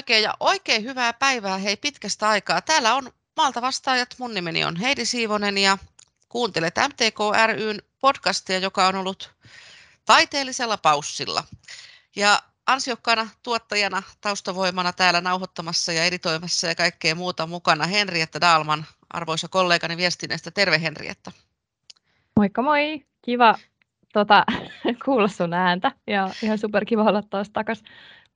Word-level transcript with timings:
oikein 0.00 0.22
ja 0.22 0.34
oikein 0.40 0.84
hyvää 0.84 1.12
päivää 1.12 1.58
hei 1.58 1.76
pitkästä 1.76 2.28
aikaa. 2.28 2.60
Täällä 2.60 2.94
on 2.94 3.12
Maalta 3.36 3.62
vastaajat. 3.62 4.14
Mun 4.18 4.34
nimeni 4.34 4.64
on 4.64 4.76
Heidi 4.76 5.04
Siivonen 5.04 5.58
ja 5.58 5.78
kuuntelet 6.28 6.74
MTK 6.88 7.18
ryn 7.46 7.82
podcastia, 8.00 8.58
joka 8.58 8.86
on 8.86 8.94
ollut 8.94 9.30
taiteellisella 10.04 10.76
paussilla. 10.76 11.44
Ja 12.16 12.42
ansiokkaana 12.66 13.28
tuottajana, 13.42 14.02
taustavoimana 14.20 14.92
täällä 14.92 15.20
nauhoittamassa 15.20 15.92
ja 15.92 16.04
editoimassa 16.04 16.66
ja 16.66 16.74
kaikkea 16.74 17.14
muuta 17.14 17.46
mukana 17.46 17.86
Henrietta 17.86 18.40
Dalman, 18.40 18.86
arvoisa 19.10 19.48
kollegani 19.48 19.96
viestinnästä. 19.96 20.50
Terve 20.50 20.80
Henrietta. 20.80 21.32
Moikka 22.36 22.62
moi, 22.62 23.04
kiva 23.22 23.54
tota, 24.12 24.44
kuulla 25.04 25.28
sun 25.28 25.54
ääntä 25.54 25.92
ja 26.06 26.30
ihan 26.42 26.58
super 26.58 26.84
kiva 26.84 27.02
olla 27.02 27.22
taas 27.22 27.50
takaisin 27.50 27.86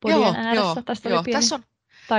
podien 0.05 0.21
joo, 0.21 0.35
ääressä. 0.37 0.55
Joo, 0.55 0.83
Tästä 0.85 1.09
joo. 1.09 1.19
oli 1.19 1.25
pieni 1.25 1.41
tässä 1.41 1.55
on, 1.55 1.65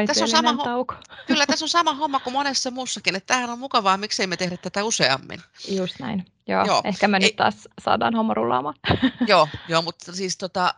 tässä 0.07 0.23
on 0.23 0.30
sama 0.30 0.63
tauko. 0.63 0.95
Kyllä, 1.27 1.45
tässä 1.45 1.66
on 1.66 1.70
sama 1.70 1.93
homma 2.02 2.20
kuin 2.20 2.34
monessa 2.34 2.71
muussakin, 2.71 3.16
että 3.16 3.27
tämähän 3.27 3.49
on 3.49 3.59
mukavaa, 3.59 3.98
miksei 3.98 4.27
me 4.27 4.38
tehdä 4.38 4.57
tätä 4.57 4.84
useammin. 4.84 5.41
Just 5.70 5.99
näin, 5.99 6.26
joo. 6.48 6.66
joo. 6.66 6.81
Ehkä 6.84 7.07
me 7.07 7.17
Ei, 7.17 7.21
nyt 7.21 7.35
taas 7.35 7.67
saadaan 7.81 8.16
homma 8.16 8.34
rullaamaan. 8.34 8.76
Joo, 9.27 9.48
joo 9.67 9.81
mutta 9.81 10.13
siis 10.13 10.38
tota, 10.38 10.73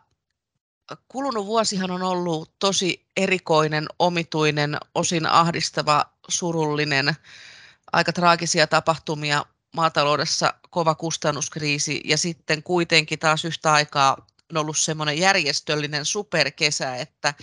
kulunut 1.08 1.46
vuosihan 1.46 1.92
on 1.92 2.04
ollut 2.04 2.52
tosi 2.60 3.06
erikoinen, 3.18 3.86
omituinen, 4.00 4.78
osin 4.96 5.26
ahdistava, 5.26 6.06
surullinen, 6.28 7.16
aika 7.92 8.14
traagisia 8.14 8.68
tapahtumia 8.68 9.46
maataloudessa, 9.76 10.54
kova 10.70 10.96
kustannuskriisi 10.96 12.02
ja 12.06 12.18
sitten 12.18 12.64
kuitenkin 12.64 13.20
taas 13.20 13.46
yhtä 13.46 13.74
aikaa 13.74 14.26
on 14.52 14.58
ollut 14.58 14.78
semmoinen 14.78 15.18
järjestöllinen 15.18 16.06
superkesä, 16.06 16.96
että 16.96 17.34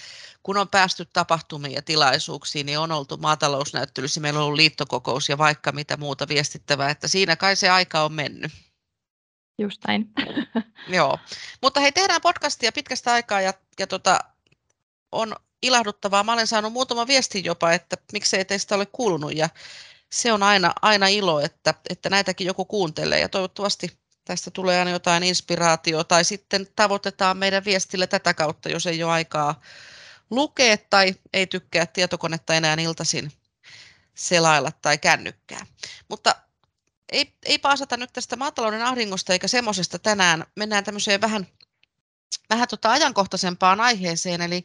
kun 0.43 0.57
on 0.57 0.69
päästy 0.69 1.05
tapahtumiin 1.13 1.75
ja 1.75 1.83
tilaisuuksiin, 1.83 2.67
niin 2.67 2.79
on 2.79 2.93
oltu 2.93 3.17
maatalousnäyttelyssä, 3.17 4.21
meillä 4.21 4.41
on 4.41 4.47
ollut 4.47 4.57
liittokokous 4.57 5.29
ja 5.29 5.39
vaikka 5.39 5.73
mitä 5.73 5.97
muuta 5.97 6.29
viestittävää, 6.29 6.91
että 6.91 7.09
siinä 7.09 7.37
kai 7.37 7.57
se 7.57 7.69
aika 7.69 8.05
on 8.05 8.13
mennyt. 8.13 8.53
Just 9.59 9.81
näin. 9.87 10.13
Joo, 10.97 11.19
mutta 11.63 11.81
hei, 11.81 11.93
tehdään 11.93 12.21
podcastia 12.21 12.73
pitkästä 12.73 13.13
aikaa 13.13 13.41
ja, 13.41 13.55
ja 13.79 13.87
tota, 13.87 14.19
on 15.13 15.37
ilahduttavaa. 15.63 16.25
Mä 16.25 16.33
olen 16.33 16.47
saanut 16.47 16.73
muutama 16.73 17.07
viesti 17.07 17.45
jopa, 17.45 17.73
että 17.73 17.97
miksei 18.13 18.45
teistä 18.45 18.75
ole 18.75 18.87
kuulunut 18.87 19.37
ja 19.37 19.49
se 20.13 20.33
on 20.33 20.43
aina, 20.43 20.73
aina 20.83 21.07
ilo, 21.09 21.41
että, 21.41 21.75
että 21.91 22.11
näitäkin 22.11 22.47
joku 22.47 22.65
kuuntelee 22.65 23.21
ja 23.21 23.29
toivottavasti 23.29 24.04
tästä 24.25 24.51
tulee 24.51 24.79
aina 24.79 24.91
jotain 24.91 25.23
inspiraatiota 25.23 26.05
tai 26.05 26.25
sitten 26.25 26.67
tavoitetaan 26.77 27.37
meidän 27.37 27.65
viestille 27.65 28.07
tätä 28.07 28.35
kautta, 28.35 28.69
jos 28.69 28.87
ei 28.87 29.03
ole 29.03 29.13
aikaa 29.13 29.61
lukea 30.31 30.77
tai 30.91 31.15
ei 31.33 31.47
tykkää 31.47 31.87
tietokonetta 31.87 32.55
enää 32.55 32.77
iltaisin 32.81 33.33
selailla 34.15 34.73
tai 34.83 34.99
kännykkää. 34.99 35.67
Mutta 36.09 36.35
ei, 37.13 37.33
ei 37.45 37.59
paasata 37.59 37.97
nyt 37.97 38.13
tästä 38.13 38.37
maatalouden 38.37 38.83
ahdingosta 38.83 39.33
eikä 39.33 39.49
semmoisesta 39.49 39.99
tänään. 39.99 40.45
Mennään 40.57 40.85
tämmöiseen 40.85 41.21
vähän, 41.21 41.47
vähän 42.51 42.69
tota 42.69 42.93
ajankohtaisempaan 42.93 43.81
aiheeseen. 43.81 44.43
Eli, 44.43 44.65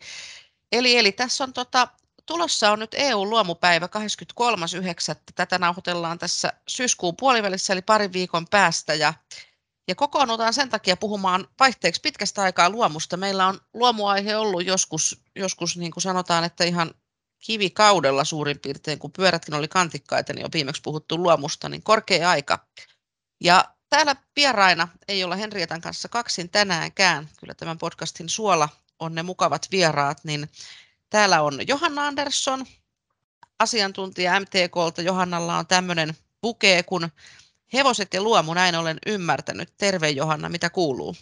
eli, 0.72 0.98
eli 0.98 1.12
tässä 1.12 1.44
on 1.44 1.54
tota, 1.54 1.88
tulossa 2.26 2.72
on 2.72 2.80
nyt 2.80 2.96
EU-luomupäivä 2.98 3.86
23.9. 3.86 5.22
Tätä 5.36 5.58
nauhoitellaan 5.58 6.20
tässä 6.20 6.54
syyskuun 6.68 7.16
puolivälissä 7.16 7.74
eli 7.74 7.82
parin 7.82 8.14
viikon 8.14 8.48
päästä. 8.48 8.94
Ja, 8.94 9.14
ja 9.90 9.96
kokoonnutaan 9.96 10.54
sen 10.54 10.70
takia 10.70 10.98
puhumaan 10.98 11.48
vaihteeksi 11.60 12.02
pitkästä 12.02 12.42
aikaa 12.42 12.70
luomusta. 12.70 13.18
Meillä 13.18 13.48
on 13.48 13.60
luomuaihe 13.74 14.36
ollut 14.36 14.66
joskus, 14.66 15.22
joskus 15.36 15.78
niin 15.78 15.92
kuin 15.92 16.02
sanotaan, 16.02 16.44
että 16.44 16.64
ihan 16.64 16.94
kivikaudella 17.40 18.24
suurin 18.24 18.60
piirtein, 18.60 19.00
kun 19.00 19.12
pyörätkin 19.12 19.54
oli 19.54 19.68
kantikkaita, 19.68 20.34
niin 20.34 20.46
on 20.46 20.52
viimeksi 20.54 20.82
puhuttu 20.82 21.18
luomusta, 21.18 21.70
niin 21.70 21.84
korkea 21.84 22.30
aika. 22.30 22.66
Ja 23.44 23.66
täällä 23.90 24.16
vieraina 24.36 24.88
ei 25.08 25.24
olla 25.24 25.36
Henrietan 25.36 25.82
kanssa 25.82 26.10
kaksin 26.10 26.50
tänäänkään. 26.50 27.30
Kyllä 27.40 27.54
tämän 27.54 27.78
podcastin 27.78 28.30
suola 28.30 28.70
on 29.00 29.16
ne 29.16 29.24
mukavat 29.24 29.68
vieraat, 29.72 30.18
niin 30.24 30.50
täällä 31.10 31.42
on 31.42 31.68
Johanna 31.68 32.08
Andersson, 32.08 32.66
asiantuntija 33.60 34.40
MTKlta. 34.40 35.02
Johannalla 35.02 35.58
on 35.58 35.68
tämmöinen 35.68 36.18
bukee 36.42 36.84
kuin 36.84 37.12
Hevoset 37.74 38.14
ja 38.14 38.22
luomu, 38.22 38.54
näin 38.54 38.76
olen 38.76 38.98
ymmärtänyt. 39.08 39.70
Terve 39.78 40.10
Johanna, 40.10 40.50
mitä 40.50 40.70
kuuluu? 40.70 41.16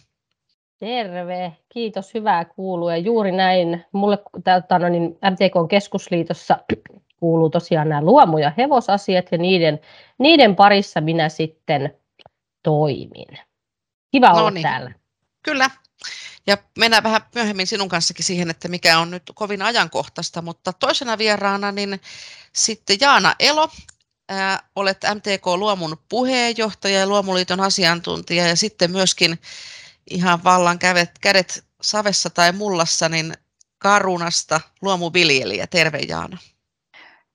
Terve, 0.80 1.58
kiitos, 1.69 2.13
hyvää 2.13 2.46
kuuluu. 2.46 2.90
Ja 2.90 2.97
juuri 2.97 3.31
näin, 3.31 3.85
mulle 3.91 4.18
täältä 4.44 4.80
no 4.80 4.90
niin 4.90 5.03
MTK 5.03 5.69
keskusliitossa 5.69 6.59
kuuluu 7.19 7.50
tosiaan 7.50 7.90
nämä 7.90 8.02
luomu- 8.02 8.38
ja 8.38 8.52
hevosasiat 8.58 9.25
ja 9.31 9.38
niiden, 9.38 9.80
niiden 10.18 10.56
parissa 10.56 11.02
minä 11.02 11.30
sitten 11.30 11.94
toimin. 12.64 13.40
Kiva 14.12 14.29
no 14.29 14.40
olla 14.40 14.52
niin. 14.52 14.64
täällä. 14.64 14.91
Kyllä. 15.44 15.69
Ja 16.47 16.58
mennään 16.79 17.03
vähän 17.03 17.22
myöhemmin 17.35 17.68
sinun 17.68 17.90
kanssakin 17.90 18.25
siihen, 18.25 18.50
että 18.50 18.68
mikä 18.68 19.00
on 19.00 19.12
nyt 19.12 19.24
kovin 19.35 19.62
ajankohtaista, 19.62 20.41
mutta 20.41 20.74
toisena 20.74 21.18
vieraana 21.18 21.72
niin 21.72 22.02
sitten 22.53 22.97
Jaana 23.02 23.35
Elo, 23.40 23.69
ää, 24.29 24.59
olet 24.75 24.97
MTK 25.15 25.45
Luomun 25.45 25.97
puheenjohtaja 26.09 26.99
ja 26.99 27.07
Luomuliiton 27.07 27.59
asiantuntija 27.59 28.47
ja 28.47 28.55
sitten 28.55 28.91
myöskin 28.91 29.39
ihan 30.09 30.43
vallan 30.43 30.79
kädet, 30.79 31.11
kädet 31.21 31.65
savessa 31.81 32.29
tai 32.29 32.51
mullassa, 32.51 33.09
niin 33.09 33.33
Karunasta 33.77 34.61
luomuviljelijä. 34.81 35.67
Terve 35.67 35.99
Jaana. 36.07 36.37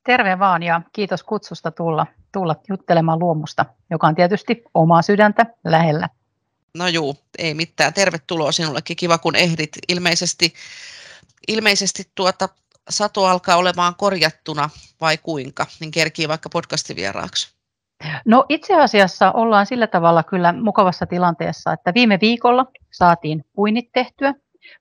Terve 0.05 0.39
vaan 0.39 0.63
ja 0.63 0.81
kiitos 0.93 1.23
kutsusta 1.23 1.71
tulla, 1.71 2.07
tulla 2.33 2.57
juttelemaan 2.69 3.19
luomusta, 3.19 3.67
joka 3.91 4.07
on 4.07 4.15
tietysti 4.15 4.63
omaa 4.75 5.03
sydäntä 5.03 5.47
lähellä. 5.65 6.09
No 6.75 6.89
juu, 6.89 7.17
ei 7.39 7.55
mitään. 7.55 7.95
Tervetuloa 7.95 8.53
sinullekin. 8.53 8.97
Kiva 8.97 9.19
kun 9.19 9.37
ehdit. 9.37 9.71
Ilmeisesti, 9.89 10.55
ilmeisesti 11.49 12.11
tuota, 12.15 12.49
sato 12.91 13.25
alkaa 13.25 13.57
olemaan 13.57 13.95
korjattuna 13.99 14.71
vai 15.01 15.19
kuinka, 15.19 15.67
niin 15.81 15.91
kerkii 15.91 16.29
vaikka 16.29 16.49
podcastivieraaksi. 16.49 17.55
No 18.25 18.45
itse 18.49 18.81
asiassa 18.81 19.33
ollaan 19.33 19.67
sillä 19.67 19.87
tavalla 19.87 20.23
kyllä 20.23 20.53
mukavassa 20.53 21.07
tilanteessa, 21.07 21.73
että 21.73 21.95
viime 21.95 22.19
viikolla 22.21 22.67
saatiin 22.93 23.45
puinit 23.53 23.93
tehtyä, 23.93 24.35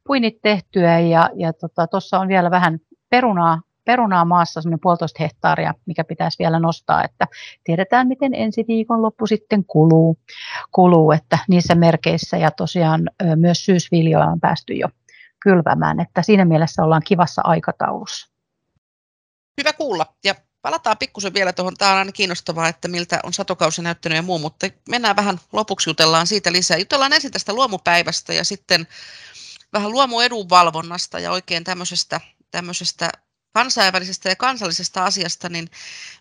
puinit 0.08 0.42
tehtyä 0.42 1.00
ja, 1.00 1.30
ja 1.36 1.54
tuossa 1.54 2.10
tota, 2.10 2.20
on 2.20 2.28
vielä 2.28 2.52
vähän 2.52 2.80
perunaa, 3.10 3.62
perunaa 3.86 4.26
maassa, 4.26 4.62
semmoinen 4.62 4.80
puolitoista 4.80 5.24
hehtaaria, 5.24 5.74
mikä 5.86 6.04
pitäisi 6.04 6.40
vielä 6.40 6.60
nostaa, 6.60 7.04
että 7.04 7.28
tiedetään, 7.64 8.08
miten 8.08 8.34
ensi 8.34 8.66
viikon 8.68 9.02
loppu 9.02 9.28
sitten 9.28 9.66
kuluu, 9.66 10.18
kuluu 10.72 11.12
että 11.12 11.38
niissä 11.48 11.76
merkeissä 11.76 12.38
ja 12.38 12.52
tosiaan 12.52 13.10
myös 13.36 13.66
syysviljoja 13.66 14.26
on 14.26 14.40
päästy 14.40 14.74
jo 14.74 14.88
kylvämään, 15.44 16.00
että 16.00 16.22
siinä 16.22 16.46
mielessä 16.46 16.84
ollaan 16.84 17.02
kivassa 17.06 17.42
aikataulussa. 17.46 18.28
Hyvä 19.58 19.74
kuulla. 19.74 20.16
Ja 20.24 20.36
palataan 20.62 20.98
pikkusen 20.98 21.34
vielä 21.34 21.54
tuohon, 21.54 21.78
tämä 21.78 21.92
on 21.92 21.98
aina 21.98 22.12
kiinnostavaa, 22.12 22.68
että 22.68 22.88
miltä 22.88 23.20
on 23.24 23.34
satokausi 23.34 23.82
näyttänyt 23.82 24.16
ja 24.16 24.22
muu, 24.22 24.40
mutta 24.40 24.68
mennään 24.90 25.16
vähän 25.16 25.40
lopuksi 25.54 25.90
jutellaan 25.90 26.28
siitä 26.28 26.52
lisää. 26.52 26.78
Jutellaan 26.78 27.14
ensin 27.14 27.32
tästä 27.32 27.54
luomupäivästä 27.54 28.34
ja 28.34 28.44
sitten 28.44 28.88
vähän 29.74 29.92
luomuedunvalvonnasta 29.92 31.20
ja 31.20 31.32
oikein 31.32 31.64
tämmöisestä, 31.64 32.22
tämmöisestä 32.52 33.10
kansainvälisestä 33.54 34.30
ja 34.30 34.36
kansallisesta 34.36 35.06
asiasta, 35.06 35.50
niin 35.50 35.70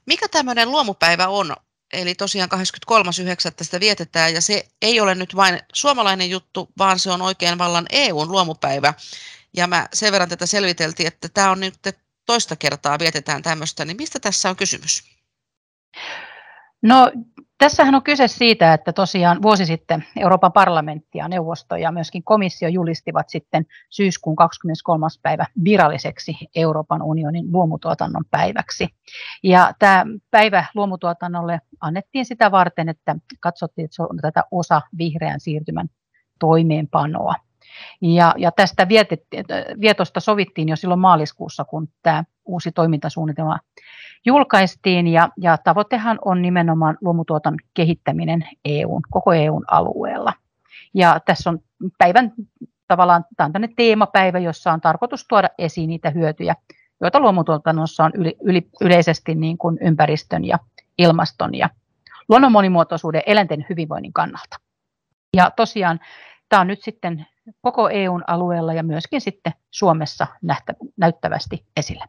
mikä 0.06 0.28
tämmöinen 0.28 0.70
luomupäivä 0.70 1.28
on? 1.28 1.56
Eli 1.92 2.14
tosiaan 2.14 2.50
23.9. 2.52 3.64
sitä 3.64 3.80
vietetään 3.80 4.34
ja 4.34 4.40
se 4.40 4.68
ei 4.82 5.00
ole 5.00 5.14
nyt 5.14 5.36
vain 5.36 5.60
suomalainen 5.72 6.30
juttu, 6.30 6.68
vaan 6.78 6.98
se 6.98 7.10
on 7.10 7.22
oikein 7.22 7.58
vallan 7.58 7.86
EUn 7.90 8.32
luomupäivä. 8.32 8.94
Ja 9.56 9.66
mä 9.66 9.88
sen 9.92 10.12
verran 10.12 10.28
tätä 10.28 10.46
selviteltiin, 10.46 11.06
että 11.06 11.28
tämä 11.28 11.50
on 11.50 11.60
nyt 11.60 11.74
toista 12.26 12.56
kertaa 12.56 12.98
vietetään 12.98 13.42
tämmöistä, 13.42 13.84
niin 13.84 13.96
mistä 13.96 14.20
tässä 14.20 14.50
on 14.50 14.56
kysymys? 14.56 15.04
No 16.82 17.12
tässähän 17.60 17.94
on 17.94 18.02
kyse 18.02 18.28
siitä, 18.28 18.74
että 18.74 18.92
tosiaan 18.92 19.42
vuosi 19.42 19.66
sitten 19.66 20.04
Euroopan 20.16 20.52
parlamentti 20.52 21.18
ja 21.18 21.28
neuvosto 21.28 21.76
ja 21.76 21.92
myöskin 21.92 22.24
komissio 22.24 22.68
julistivat 22.68 23.28
sitten 23.28 23.66
syyskuun 23.90 24.36
23. 24.36 25.06
päivä 25.22 25.46
viralliseksi 25.64 26.36
Euroopan 26.56 27.02
unionin 27.02 27.52
luomutuotannon 27.52 28.24
päiväksi. 28.30 28.88
Ja 29.42 29.72
tämä 29.78 30.04
päivä 30.30 30.64
luomutuotannolle 30.74 31.60
annettiin 31.80 32.24
sitä 32.24 32.50
varten, 32.50 32.88
että 32.88 33.16
katsottiin, 33.40 33.84
että 33.84 33.94
se 33.94 34.02
on 34.02 34.18
tätä 34.22 34.44
osa 34.50 34.82
vihreän 34.98 35.40
siirtymän 35.40 35.88
toimeenpanoa. 36.38 37.34
Ja, 38.00 38.34
ja 38.38 38.52
tästä 38.52 38.88
vietosta 39.80 40.20
sovittiin 40.20 40.68
jo 40.68 40.76
silloin 40.76 41.00
maaliskuussa, 41.00 41.64
kun 41.64 41.88
tämä 42.02 42.24
uusi 42.44 42.72
toimintasuunnitelma 42.72 43.58
julkaistiin. 44.26 45.06
Ja, 45.06 45.28
ja 45.36 45.58
tavoitehan 45.58 46.18
on 46.24 46.42
nimenomaan 46.42 46.98
luomutuotan 47.00 47.54
kehittäminen 47.74 48.48
EUn, 48.64 49.02
koko 49.10 49.32
EUn 49.32 49.64
alueella. 49.70 50.32
Ja 50.94 51.20
tässä 51.26 51.50
on 51.50 51.58
päivän 51.98 52.32
tavallaan, 52.88 53.24
tämä 53.36 53.50
on 53.54 53.68
teemapäivä, 53.76 54.38
jossa 54.38 54.72
on 54.72 54.80
tarkoitus 54.80 55.26
tuoda 55.28 55.48
esiin 55.58 55.88
niitä 55.88 56.10
hyötyjä, 56.10 56.54
joita 57.00 57.20
luomutuotannossa 57.20 58.04
on 58.04 58.12
yli, 58.14 58.36
yli, 58.42 58.68
yleisesti 58.80 59.34
niin 59.34 59.58
kuin 59.58 59.78
ympäristön 59.80 60.44
ja 60.44 60.58
ilmaston 60.98 61.54
ja 61.54 61.70
luonnon 62.28 62.52
monimuotoisuuden 62.52 63.22
eläinten 63.26 63.66
hyvinvoinnin 63.68 64.12
kannalta. 64.12 64.56
Ja 65.36 65.50
tosiaan 65.50 66.00
tämä 66.48 66.60
on 66.60 66.66
nyt 66.66 66.82
sitten 66.82 67.26
koko 67.60 67.88
EUn 67.88 68.24
alueella 68.26 68.74
ja 68.74 68.82
myöskin 68.82 69.20
sitten 69.20 69.52
Suomessa 69.70 70.26
nähtä, 70.42 70.74
näyttävästi 70.96 71.66
esillä. 71.76 72.08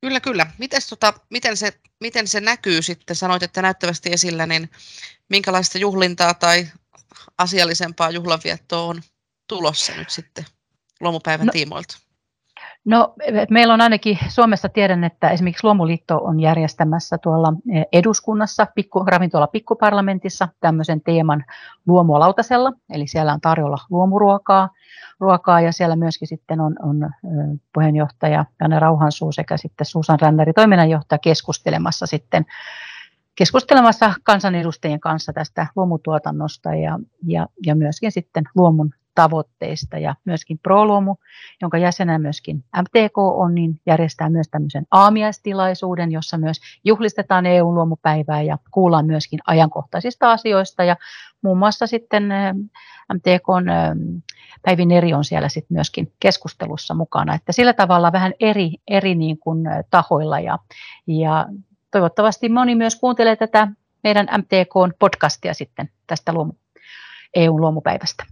Kyllä, 0.00 0.20
kyllä. 0.20 0.46
Mites, 0.58 0.86
tota, 0.86 1.14
miten, 1.30 1.56
se, 1.56 1.80
miten 2.00 2.28
se 2.28 2.40
näkyy 2.40 2.82
sitten, 2.82 3.16
sanoit, 3.16 3.42
että 3.42 3.62
näyttävästi 3.62 4.12
esillä, 4.12 4.46
niin 4.46 4.70
minkälaista 5.28 5.78
juhlintaa 5.78 6.34
tai 6.34 6.68
asiallisempaa 7.38 8.10
juhlanviettoa 8.10 8.82
on 8.82 9.02
tulossa 9.48 9.92
nyt 9.94 10.10
sitten 10.10 10.44
luomupäivän 11.00 11.46
no, 11.46 11.52
tiimoilta? 11.52 11.98
No, 12.84 13.14
meillä 13.50 13.74
on 13.74 13.80
ainakin 13.80 14.18
Suomessa 14.28 14.68
tiedän, 14.68 15.04
että 15.04 15.30
esimerkiksi 15.30 15.64
Luomuliitto 15.64 16.16
on 16.16 16.40
järjestämässä 16.40 17.18
tuolla 17.18 17.52
e, 17.72 17.82
eduskunnassa, 17.92 18.66
pikku, 18.74 19.04
ravintola 19.06 19.46
pikkuparlamentissa 19.46 20.48
tämmöisen 20.60 21.00
teeman 21.00 21.44
luomuolautasella, 21.86 22.72
eli 22.90 23.06
siellä 23.06 23.32
on 23.32 23.40
tarjolla 23.40 23.78
luomuruokaa, 23.90 24.68
ruokaa 25.20 25.60
ja 25.60 25.72
siellä 25.72 25.96
myöskin 25.96 26.28
sitten 26.28 26.60
on, 26.60 26.76
on 26.82 27.10
puheenjohtaja 27.74 28.44
Janne 28.60 28.78
Rauhansuu 28.78 29.32
sekä 29.32 29.56
sitten 29.56 29.86
Susan 29.86 30.20
Rännäri 30.20 30.52
toiminnanjohtaja 30.52 31.18
keskustelemassa 31.18 32.06
sitten 32.06 32.46
keskustelemassa 33.34 34.14
kansanedustajien 34.22 35.00
kanssa 35.00 35.32
tästä 35.32 35.66
luomutuotannosta 35.76 36.74
ja, 36.74 36.98
ja, 37.26 37.46
ja 37.66 37.74
myöskin 37.74 38.12
sitten 38.12 38.44
luomun 38.54 38.90
tavoitteista 39.14 39.98
ja 39.98 40.14
myöskin 40.24 40.58
ProLuomu, 40.58 41.16
jonka 41.62 41.78
jäsenä 41.78 42.18
myöskin 42.18 42.64
MTK 42.82 43.18
on, 43.18 43.54
niin 43.54 43.80
järjestää 43.86 44.30
myös 44.30 44.48
tämmöisen 44.48 44.86
aamiaistilaisuuden, 44.90 46.12
jossa 46.12 46.38
myös 46.38 46.60
juhlistetaan 46.84 47.46
EU-luomupäivää 47.46 48.42
ja 48.42 48.58
kuullaan 48.70 49.06
myöskin 49.06 49.40
ajankohtaisista 49.46 50.32
asioista 50.32 50.84
ja 50.84 50.96
muun 51.42 51.58
muassa 51.58 51.86
sitten 51.86 52.24
MTK 53.14 53.46
Päivi 54.62 54.86
Neri 54.86 55.14
on 55.14 55.24
siellä 55.24 55.48
sitten 55.48 55.74
myöskin 55.74 56.12
keskustelussa 56.20 56.94
mukana, 56.94 57.34
että 57.34 57.52
sillä 57.52 57.72
tavalla 57.72 58.12
vähän 58.12 58.32
eri, 58.40 58.74
eri 58.88 59.14
niin 59.14 59.38
kuin 59.38 59.64
tahoilla 59.90 60.40
ja, 60.40 60.58
ja 61.06 61.46
toivottavasti 61.90 62.48
moni 62.48 62.74
myös 62.74 62.96
kuuntelee 62.96 63.36
tätä 63.36 63.68
meidän 64.02 64.28
MTK 64.38 64.98
podcastia 64.98 65.54
sitten 65.54 65.90
tästä 66.06 66.32
luomu, 66.32 66.52
EU-luomupäivästä. 67.34 68.24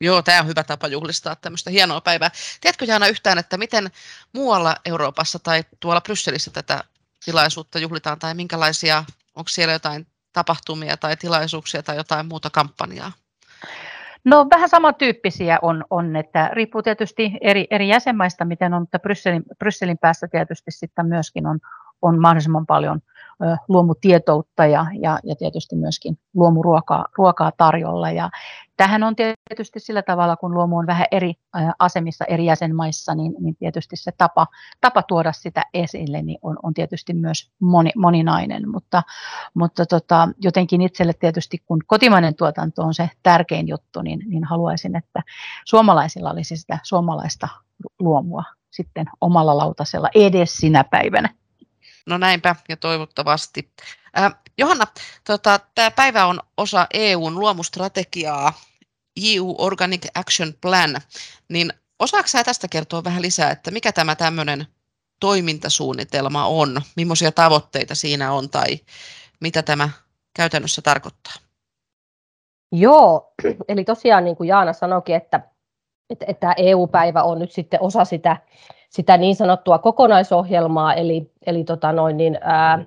Joo, 0.00 0.22
tämä 0.22 0.40
on 0.40 0.46
hyvä 0.46 0.64
tapa 0.64 0.88
juhlistaa 0.88 1.36
tämmöistä 1.36 1.70
hienoa 1.70 2.00
päivää. 2.00 2.30
Tiedätkö 2.60 2.84
Jaana 2.84 3.06
yhtään, 3.06 3.38
että 3.38 3.58
miten 3.58 3.90
muualla 4.32 4.76
Euroopassa 4.84 5.38
tai 5.38 5.64
tuolla 5.80 6.00
Brysselissä 6.00 6.50
tätä 6.50 6.84
tilaisuutta 7.24 7.78
juhlitaan 7.78 8.18
tai 8.18 8.34
minkälaisia, 8.34 9.04
onko 9.34 9.48
siellä 9.48 9.72
jotain 9.72 10.06
tapahtumia 10.32 10.96
tai 10.96 11.16
tilaisuuksia 11.16 11.82
tai 11.82 11.96
jotain 11.96 12.26
muuta 12.26 12.50
kampanjaa? 12.50 13.12
No 14.24 14.46
vähän 14.50 14.68
samantyyppisiä 14.68 15.58
on, 15.62 15.84
on 15.90 16.16
että 16.16 16.50
riippuu 16.52 16.82
tietysti 16.82 17.32
eri, 17.40 17.66
eri 17.70 17.88
jäsenmaista, 17.88 18.44
miten 18.44 18.74
on, 18.74 18.82
mutta 18.82 18.98
Brysselin, 18.98 19.42
Brysselin 19.58 19.98
päässä 19.98 20.28
tietysti 20.28 20.70
sitten 20.70 21.06
myöskin 21.06 21.46
on, 21.46 21.60
on 22.02 22.20
mahdollisimman 22.20 22.66
paljon 22.66 23.00
luomutietoutta 23.68 24.66
ja, 24.66 24.86
ja, 25.00 25.18
ja 25.24 25.36
tietysti 25.36 25.76
myöskin 25.76 26.18
luomuruokaa 26.34 27.04
ruokaa 27.18 27.52
tarjolla. 27.56 28.10
Ja 28.10 28.30
tähän 28.76 29.02
on 29.02 29.16
tietysti 29.16 29.80
sillä 29.80 30.02
tavalla, 30.02 30.36
kun 30.36 30.54
luomu 30.54 30.78
on 30.78 30.86
vähän 30.86 31.06
eri 31.10 31.34
asemissa 31.78 32.24
eri 32.24 32.46
jäsenmaissa, 32.46 33.14
niin, 33.14 33.34
niin 33.40 33.56
tietysti 33.56 33.96
se 33.96 34.12
tapa, 34.18 34.46
tapa 34.80 35.02
tuoda 35.02 35.32
sitä 35.32 35.62
esille 35.74 36.22
niin 36.22 36.38
on, 36.42 36.56
on 36.62 36.74
tietysti 36.74 37.14
myös 37.14 37.50
moni, 37.60 37.90
moninainen, 37.96 38.70
mutta, 38.70 39.02
mutta 39.54 39.86
tota, 39.86 40.28
jotenkin 40.42 40.82
itselle 40.82 41.12
tietysti, 41.12 41.58
kun 41.58 41.78
kotimainen 41.86 42.34
tuotanto 42.34 42.82
on 42.82 42.94
se 42.94 43.10
tärkein 43.22 43.68
juttu, 43.68 44.02
niin, 44.02 44.20
niin 44.26 44.44
haluaisin, 44.44 44.96
että 44.96 45.22
suomalaisilla 45.64 46.30
olisi 46.30 46.56
sitä 46.56 46.78
suomalaista 46.82 47.48
luomua 47.98 48.44
sitten 48.70 49.06
omalla 49.20 49.56
lautasella 49.56 50.08
edes 50.14 50.56
sinä 50.56 50.84
päivänä. 50.84 51.28
No 52.06 52.18
näinpä 52.18 52.56
ja 52.68 52.76
toivottavasti. 52.76 53.72
Äh, 54.18 54.34
Johanna, 54.58 54.86
tota, 55.24 55.60
tämä 55.74 55.90
päivä 55.90 56.26
on 56.26 56.40
osa 56.56 56.86
EUn 56.94 57.40
luomustrategiaa, 57.40 58.52
EU 59.34 59.54
Organic 59.58 60.06
Action 60.14 60.54
Plan, 60.60 61.00
niin 61.48 61.72
osaako 61.98 62.28
tästä 62.44 62.68
kertoa 62.68 63.04
vähän 63.04 63.22
lisää, 63.22 63.50
että 63.50 63.70
mikä 63.70 63.92
tämä 63.92 64.14
tämmöinen 64.14 64.66
toimintasuunnitelma 65.20 66.46
on, 66.46 66.82
millaisia 66.96 67.32
tavoitteita 67.32 67.94
siinä 67.94 68.32
on 68.32 68.50
tai 68.50 68.80
mitä 69.40 69.62
tämä 69.62 69.88
käytännössä 70.34 70.82
tarkoittaa? 70.82 71.32
Joo, 72.72 73.32
eli 73.68 73.84
tosiaan 73.84 74.24
niin 74.24 74.36
kuin 74.36 74.48
Jaana 74.48 74.72
sanoikin, 74.72 75.16
että, 75.16 75.40
että, 76.10 76.24
että 76.28 76.54
EU-päivä 76.56 77.22
on 77.22 77.38
nyt 77.38 77.52
sitten 77.52 77.82
osa 77.82 78.04
sitä 78.04 78.36
sitä 78.96 79.16
niin 79.16 79.36
sanottua 79.36 79.78
kokonaisohjelmaa, 79.78 80.94
eli, 80.94 81.30
eli 81.46 81.64
tota 81.64 81.92
noin, 81.92 82.16
niin, 82.16 82.38
ää, 82.40 82.84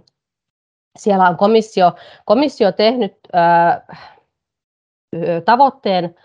siellä 1.00 1.30
on 1.30 1.38
komissio, 1.38 1.92
komissio 2.26 2.72
tehnyt 2.72 3.14
ää, 3.34 3.82
tavoitteen 5.46 6.16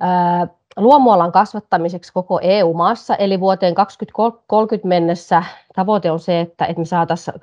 ää, 0.00 0.46
luomualan 0.76 1.32
kasvattamiseksi 1.32 2.12
koko 2.12 2.40
EU-maassa, 2.42 3.16
eli 3.16 3.40
vuoteen 3.40 3.74
2030 3.74 4.88
mennessä 4.88 5.42
tavoite 5.74 6.10
on 6.10 6.20
se, 6.20 6.40
että, 6.40 6.64
että 6.66 6.80
me 6.80 6.84
saataisiin 6.84 7.34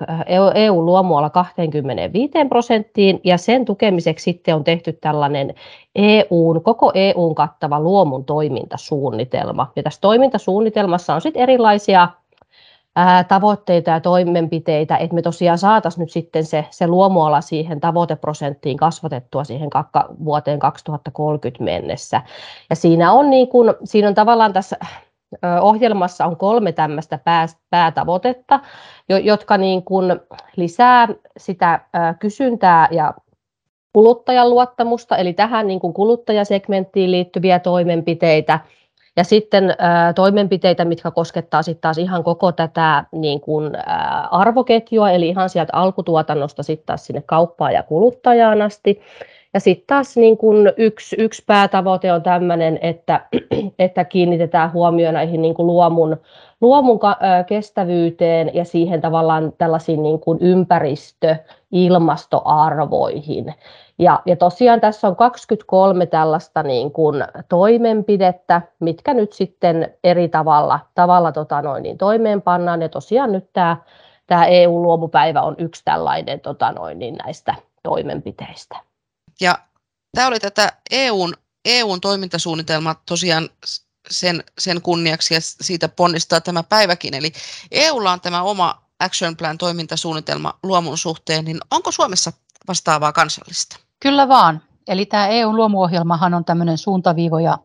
EU-luomuala 0.54 1.26
äh, 1.26 1.32
25 1.32 2.32
prosenttiin, 2.48 3.20
ja 3.24 3.38
sen 3.38 3.64
tukemiseksi 3.64 4.24
sitten 4.24 4.54
on 4.54 4.64
tehty 4.64 4.92
tällainen 4.92 5.54
EUn, 5.94 6.62
koko 6.62 6.92
EUn 6.94 7.34
kattava 7.34 7.80
luomun 7.80 8.24
toimintasuunnitelma. 8.24 9.72
Ja 9.76 9.82
tässä 9.82 10.00
toimintasuunnitelmassa 10.00 11.14
on 11.14 11.20
sitten 11.20 11.42
erilaisia 11.42 12.08
tavoitteita 13.28 13.90
ja 13.90 14.00
toimenpiteitä, 14.00 14.96
että 14.96 15.14
me 15.14 15.22
tosiaan 15.22 15.58
saataisiin 15.58 16.00
nyt 16.00 16.10
sitten 16.10 16.44
se, 16.44 16.64
se 16.70 16.86
luomuala 16.86 17.40
siihen 17.40 17.80
tavoiteprosenttiin 17.80 18.76
kasvatettua 18.76 19.44
siihen 19.44 19.70
kakka, 19.70 20.08
vuoteen 20.24 20.58
2030 20.58 21.64
mennessä. 21.64 22.22
Ja 22.70 22.76
siinä 22.76 23.12
on, 23.12 23.30
niin 23.30 23.48
kuin, 23.48 23.74
siinä 23.84 24.08
on 24.08 24.14
tavallaan 24.14 24.52
tässä 24.52 24.76
ohjelmassa 25.60 26.26
on 26.26 26.36
kolme 26.36 26.72
tämmöistä 26.72 27.18
pää, 27.18 27.46
päätavoitetta, 27.70 28.60
jotka 29.22 29.56
niin 29.56 29.84
kuin 29.84 30.20
lisää 30.56 31.08
sitä 31.36 31.80
kysyntää 32.18 32.88
ja 32.90 33.14
kuluttajan 33.92 34.50
luottamusta, 34.50 35.16
eli 35.16 35.32
tähän 35.32 35.66
niin 35.66 35.80
kuin 35.80 35.92
kuluttajasegmenttiin 35.92 37.10
liittyviä 37.10 37.58
toimenpiteitä– 37.58 38.60
ja 39.20 39.24
sitten 39.24 39.74
ää, 39.78 40.12
toimenpiteitä, 40.12 40.84
mitkä 40.84 41.10
koskettaa 41.10 41.62
sitten 41.62 41.80
taas 41.80 41.98
ihan 41.98 42.24
koko 42.24 42.52
tätä 42.52 43.04
niin 43.12 43.40
kuin, 43.40 43.74
ää, 43.74 44.28
arvoketjua, 44.30 45.10
eli 45.10 45.28
ihan 45.28 45.50
sieltä 45.50 45.72
alkutuotannosta 45.72 46.62
sitten 46.62 46.86
taas 46.86 47.06
sinne 47.06 47.22
kauppaan 47.26 47.72
ja 47.72 47.82
kuluttajaan 47.82 48.62
asti. 48.62 49.00
Ja 49.54 49.60
sitten 49.60 49.86
taas 49.86 50.16
niin 50.16 50.36
kun 50.36 50.72
yksi, 50.76 51.16
yksi 51.18 51.42
päätavoite 51.46 52.12
on 52.12 52.22
tämmöinen, 52.22 52.78
että, 52.82 53.26
että 53.78 54.04
kiinnitetään 54.04 54.72
huomioon 54.72 55.14
näihin 55.14 55.42
niin 55.42 55.54
luomun, 55.58 56.16
luomun 56.60 57.00
kestävyyteen 57.46 58.50
ja 58.54 58.64
siihen 58.64 59.00
tavallaan 59.00 59.52
tällaisiin 59.58 60.02
niin 60.02 60.20
kuin 60.20 60.38
ympäristö- 60.40 61.36
ilmastoarvoihin. 61.72 63.54
Ja, 63.98 64.22
ja 64.26 64.36
tosiaan 64.36 64.80
tässä 64.80 65.08
on 65.08 65.16
23 65.16 66.06
tällaista 66.06 66.62
niin 66.62 66.92
kuin 66.92 67.24
toimenpidettä, 67.48 68.62
mitkä 68.80 69.14
nyt 69.14 69.32
sitten 69.32 69.94
eri 70.04 70.28
tavalla, 70.28 70.80
tavalla 70.94 71.32
tota 71.32 71.62
noin, 71.62 71.82
niin 71.82 71.98
toimeenpannaan. 71.98 72.82
Ja 72.82 72.88
tosiaan 72.88 73.32
nyt 73.32 73.48
tämä, 73.52 73.76
tämä 74.26 74.46
EU-luomupäivä 74.46 75.42
on 75.42 75.54
yksi 75.58 75.84
tällainen 75.84 76.40
tota 76.40 76.72
noin, 76.72 76.98
niin 76.98 77.14
näistä 77.14 77.54
toimenpiteistä. 77.82 78.89
Ja 79.40 79.58
tämä 80.14 80.26
oli 80.26 80.40
tätä 80.40 80.72
EUn, 80.90 81.34
EUn 81.64 82.00
toimintasuunnitelma 82.00 82.94
tosiaan 82.94 83.48
sen, 84.10 84.44
sen 84.58 84.82
kunniaksi 84.82 85.34
ja 85.34 85.40
siitä 85.40 85.88
ponnistaa 85.88 86.40
tämä 86.40 86.62
päiväkin. 86.62 87.14
Eli 87.14 87.32
EUlla 87.70 88.12
on 88.12 88.20
tämä 88.20 88.42
oma 88.42 88.82
Action 89.00 89.36
Plan 89.36 89.58
toimintasuunnitelma 89.58 90.58
luomun 90.62 90.98
suhteen, 90.98 91.44
niin 91.44 91.60
onko 91.70 91.92
Suomessa 91.92 92.32
vastaavaa 92.68 93.12
kansallista? 93.12 93.76
Kyllä 94.00 94.28
vaan. 94.28 94.62
Eli 94.88 95.06
tämä 95.06 95.28
EU-luomuohjelmahan 95.28 96.34
on 96.34 96.44
tämmöinen 96.44 96.78
suuntaviivoja 96.78 97.58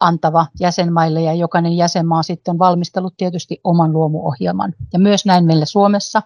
antava 0.00 0.46
jäsenmaille 0.60 1.22
ja 1.22 1.34
jokainen 1.34 1.76
jäsenmaa 1.76 2.22
sitten 2.22 2.52
on 2.52 2.58
valmistellut 2.58 3.16
tietysti 3.16 3.60
oman 3.64 3.92
luomuohjelman. 3.92 4.74
Ja 4.92 4.98
myös 4.98 5.26
näin 5.26 5.44
meillä 5.44 5.64
Suomessa 5.64 6.22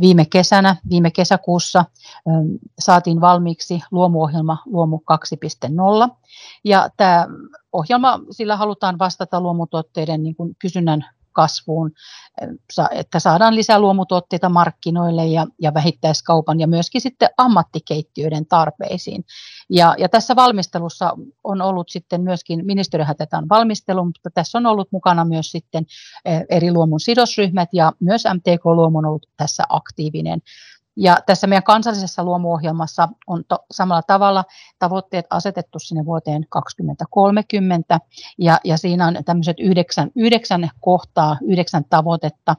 viime 0.00 0.24
kesänä, 0.24 0.76
viime 0.90 1.10
kesäkuussa 1.10 1.84
saatiin 2.78 3.20
valmiiksi 3.20 3.80
luomuohjelma 3.90 4.62
Luomu 4.66 5.00
2.0. 6.08 6.16
Ja 6.64 6.88
tämä 6.96 7.26
ohjelma, 7.72 8.20
sillä 8.30 8.56
halutaan 8.56 8.98
vastata 8.98 9.40
luomutuotteiden 9.40 10.22
niin 10.22 10.36
kuin 10.36 10.56
kysynnän 10.58 11.04
kasvuun, 11.36 11.92
että 12.90 13.20
saadaan 13.20 13.54
lisää 13.54 13.78
luomutuotteita 13.78 14.48
markkinoille 14.48 15.26
ja, 15.26 15.46
ja 15.60 15.74
vähittäiskaupan 15.74 16.60
ja 16.60 16.66
myöskin 16.66 17.00
sitten 17.00 17.28
ammattikeittiöiden 17.36 18.46
tarpeisiin. 18.46 19.24
Ja, 19.70 19.94
ja 19.98 20.08
tässä 20.08 20.36
valmistelussa 20.36 21.12
on 21.44 21.62
ollut 21.62 21.88
sitten 21.88 22.20
myöskin, 22.20 22.66
ministeriöhän 22.66 23.16
tätä 23.16 23.38
on 23.38 23.48
valmistelu, 23.48 24.04
mutta 24.04 24.30
tässä 24.34 24.58
on 24.58 24.66
ollut 24.66 24.92
mukana 24.92 25.24
myös 25.24 25.50
sitten 25.50 25.86
eri 26.50 26.72
luomun 26.72 27.00
sidosryhmät 27.00 27.68
ja 27.72 27.92
myös 28.00 28.24
MTK 28.34 28.64
Luomu 28.64 28.98
on 28.98 29.06
ollut 29.06 29.26
tässä 29.36 29.64
aktiivinen. 29.68 30.40
Ja 30.96 31.16
tässä 31.26 31.46
meidän 31.46 31.62
kansallisessa 31.62 32.24
luomuohjelmassa 32.24 33.08
on 33.26 33.44
to, 33.48 33.58
samalla 33.70 34.02
tavalla 34.02 34.44
tavoitteet 34.78 35.26
asetettu 35.30 35.78
sinne 35.78 36.04
vuoteen 36.04 36.46
2030 36.48 38.00
ja, 38.38 38.60
ja 38.64 38.78
siinä 38.78 39.06
on 39.06 39.16
tämmöiset 39.24 39.60
yhdeksän, 39.60 40.10
yhdeksän 40.16 40.70
kohtaa, 40.80 41.36
yhdeksän 41.42 41.84
tavoitetta, 41.90 42.56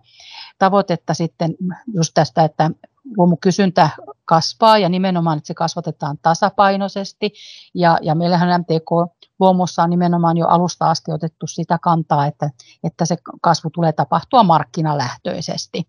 tavoitetta 0.58 1.14
sitten 1.14 1.56
just 1.94 2.12
tästä, 2.14 2.44
että 2.44 2.72
luomukysyntä 3.18 3.90
kasvaa 4.28 4.78
ja 4.78 4.90
nimenomaan, 4.90 5.38
että 5.38 5.48
se 5.48 5.54
kasvatetaan 5.54 6.18
tasapainoisesti. 6.22 7.32
Ja, 7.74 7.98
ja 8.02 8.16
meillähän 8.16 8.62
MTK 8.62 9.18
Luomussa 9.40 9.84
on 9.84 9.90
nimenomaan 9.90 10.38
jo 10.38 10.48
alusta 10.48 10.90
asti 10.90 11.12
otettu 11.12 11.48
sitä 11.48 11.80
kantaa, 11.82 12.26
että, 12.26 12.50
että 12.84 13.06
se 13.06 13.18
kasvu 13.42 13.70
tulee 13.70 13.92
tapahtua 13.92 14.44
markkinalähtöisesti. 14.44 15.84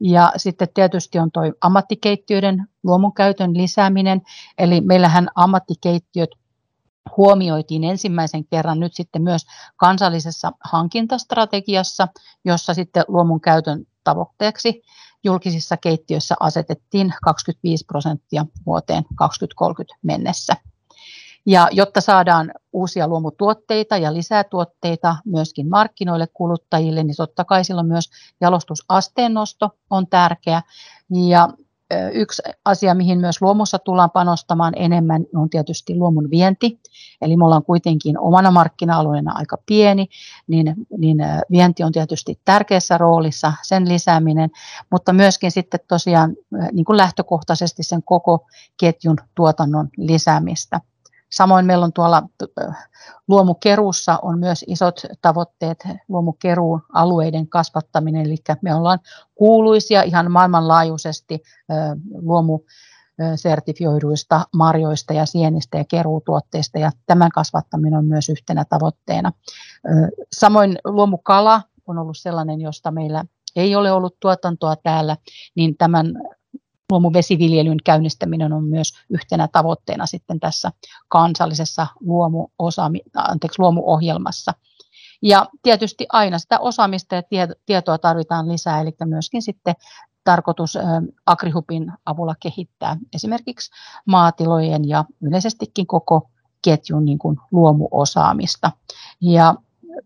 Ja 0.00 0.32
sitten 0.36 0.68
tietysti 0.74 1.18
on 1.18 1.30
tuo 1.32 1.42
ammattikeittiöiden 1.60 2.68
luomun 2.82 3.14
käytön 3.14 3.56
lisääminen, 3.56 4.22
eli 4.58 4.80
meillähän 4.80 5.28
ammattikeittiöt 5.34 6.30
huomioitiin 7.16 7.84
ensimmäisen 7.84 8.44
kerran 8.44 8.80
nyt 8.80 8.94
sitten 8.94 9.22
myös 9.22 9.42
kansallisessa 9.76 10.52
hankintastrategiassa, 10.64 12.08
jossa 12.44 12.74
sitten 12.74 13.04
luomun 13.08 13.40
käytön 13.40 13.84
tavoitteeksi 14.04 14.82
julkisissa 15.24 15.76
keittiöissä 15.76 16.34
asetettiin 16.40 17.14
25 17.22 17.84
prosenttia 17.84 18.46
vuoteen 18.66 19.04
2030 19.14 19.98
mennessä. 20.02 20.56
Ja 21.46 21.68
jotta 21.72 22.00
saadaan 22.00 22.52
uusia 22.72 23.08
luomutuotteita 23.08 23.96
ja 23.96 24.14
lisää 24.14 24.44
tuotteita 24.44 25.16
myöskin 25.24 25.68
markkinoille 25.68 26.26
kuluttajille, 26.34 27.04
niin 27.04 27.16
totta 27.16 27.44
kai 27.44 27.64
silloin 27.64 27.86
myös 27.86 28.10
jalostusasteen 28.40 29.34
nosto 29.34 29.70
on 29.90 30.06
tärkeä. 30.06 30.62
Ja 31.28 31.48
Yksi 32.12 32.42
asia, 32.64 32.94
mihin 32.94 33.18
myös 33.18 33.42
luomussa 33.42 33.78
tullaan 33.78 34.10
panostamaan 34.10 34.72
enemmän, 34.76 35.24
on 35.34 35.50
tietysti 35.50 35.94
luomun 35.96 36.30
vienti. 36.30 36.80
Eli 37.22 37.36
me 37.36 37.44
ollaan 37.44 37.64
kuitenkin 37.64 38.18
omana 38.18 38.50
markkina-alueena 38.50 39.32
aika 39.34 39.56
pieni, 39.66 40.06
niin, 40.46 40.74
niin 40.98 41.18
vienti 41.50 41.82
on 41.82 41.92
tietysti 41.92 42.40
tärkeässä 42.44 42.98
roolissa, 42.98 43.52
sen 43.62 43.88
lisääminen, 43.88 44.50
mutta 44.90 45.12
myöskin 45.12 45.50
sitten 45.50 45.80
tosiaan 45.88 46.36
niin 46.72 46.84
kuin 46.84 46.96
lähtökohtaisesti 46.96 47.82
sen 47.82 48.02
koko 48.02 48.46
ketjun 48.80 49.16
tuotannon 49.34 49.88
lisäämistä. 49.96 50.80
Samoin 51.30 51.66
meillä 51.66 51.84
on 51.84 51.92
tuolla 51.92 52.22
luomukeruussa 53.28 54.18
on 54.22 54.38
myös 54.38 54.64
isot 54.68 55.00
tavoitteet 55.22 55.84
luomukeruun 56.08 56.82
alueiden 56.92 57.48
kasvattaminen, 57.48 58.26
eli 58.26 58.36
me 58.62 58.74
ollaan 58.74 58.98
kuuluisia 59.34 60.02
ihan 60.02 60.30
maailmanlaajuisesti 60.30 61.42
luomu 62.14 62.60
sertifioiduista 63.36 64.46
marjoista 64.54 65.12
ja 65.12 65.26
sienistä 65.26 65.78
ja 65.78 65.84
keruutuotteista 65.84 66.78
ja 66.78 66.90
tämän 67.06 67.30
kasvattaminen 67.30 67.98
on 67.98 68.04
myös 68.04 68.28
yhtenä 68.28 68.64
tavoitteena. 68.64 69.32
Samoin 70.32 70.78
luomukala 70.84 71.62
on 71.86 71.98
ollut 71.98 72.18
sellainen, 72.18 72.60
josta 72.60 72.90
meillä 72.90 73.24
ei 73.56 73.76
ole 73.76 73.92
ollut 73.92 74.16
tuotantoa 74.20 74.76
täällä, 74.76 75.16
niin 75.54 75.76
tämän 75.76 76.06
luomuvesiviljelyn 76.90 77.78
käynnistäminen 77.84 78.52
on 78.52 78.64
myös 78.64 78.92
yhtenä 79.10 79.48
tavoitteena 79.52 80.06
sitten 80.06 80.40
tässä 80.40 80.72
kansallisessa 81.08 81.86
luomuosaami, 82.00 83.00
anteeksi, 83.14 83.58
luomuohjelmassa. 83.62 84.54
Ja 85.22 85.46
tietysti 85.62 86.06
aina 86.12 86.38
sitä 86.38 86.58
osaamista 86.58 87.14
ja 87.14 87.22
tietoa 87.66 87.98
tarvitaan 87.98 88.48
lisää, 88.48 88.80
eli 88.80 88.90
myöskin 89.04 89.42
sitten 89.42 89.74
tarkoitus 90.24 90.78
Agrihupin 91.26 91.92
avulla 92.06 92.34
kehittää 92.40 92.96
esimerkiksi 93.14 93.70
maatilojen 94.04 94.88
ja 94.88 95.04
yleisestikin 95.22 95.86
koko 95.86 96.30
ketjun 96.62 97.04
niin 97.04 97.18
kuin 97.18 97.36
luomuosaamista. 97.52 98.72
Ja 99.20 99.54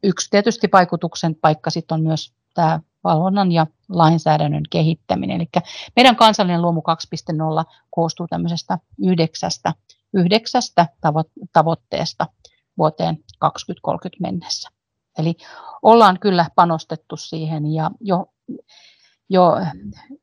yksi 0.02 0.30
tietysti 0.30 0.68
vaikutuksen 0.72 1.34
paikka 1.34 1.70
sitten 1.70 1.94
on 1.94 2.02
myös 2.02 2.32
tämä 2.54 2.80
valvonnan 3.04 3.52
ja 3.52 3.66
lainsäädännön 3.88 4.62
kehittäminen. 4.70 5.36
Eli 5.36 5.48
meidän 5.96 6.16
kansallinen 6.16 6.62
luomu 6.62 6.80
2.0 6.80 7.72
koostuu 7.90 8.26
tämmöisestä 8.30 8.78
yhdeksästä, 9.02 9.74
yhdeksästä 10.14 10.86
tavo- 11.00 11.48
tavoitteesta 11.52 12.26
vuoteen 12.78 13.18
2030 13.38 14.22
mennessä. 14.22 14.68
Eli 15.18 15.34
ollaan 15.82 16.18
kyllä 16.20 16.46
panostettu 16.54 17.16
siihen 17.16 17.66
ja 17.66 17.90
jo, 18.00 18.26
jo 19.28 19.56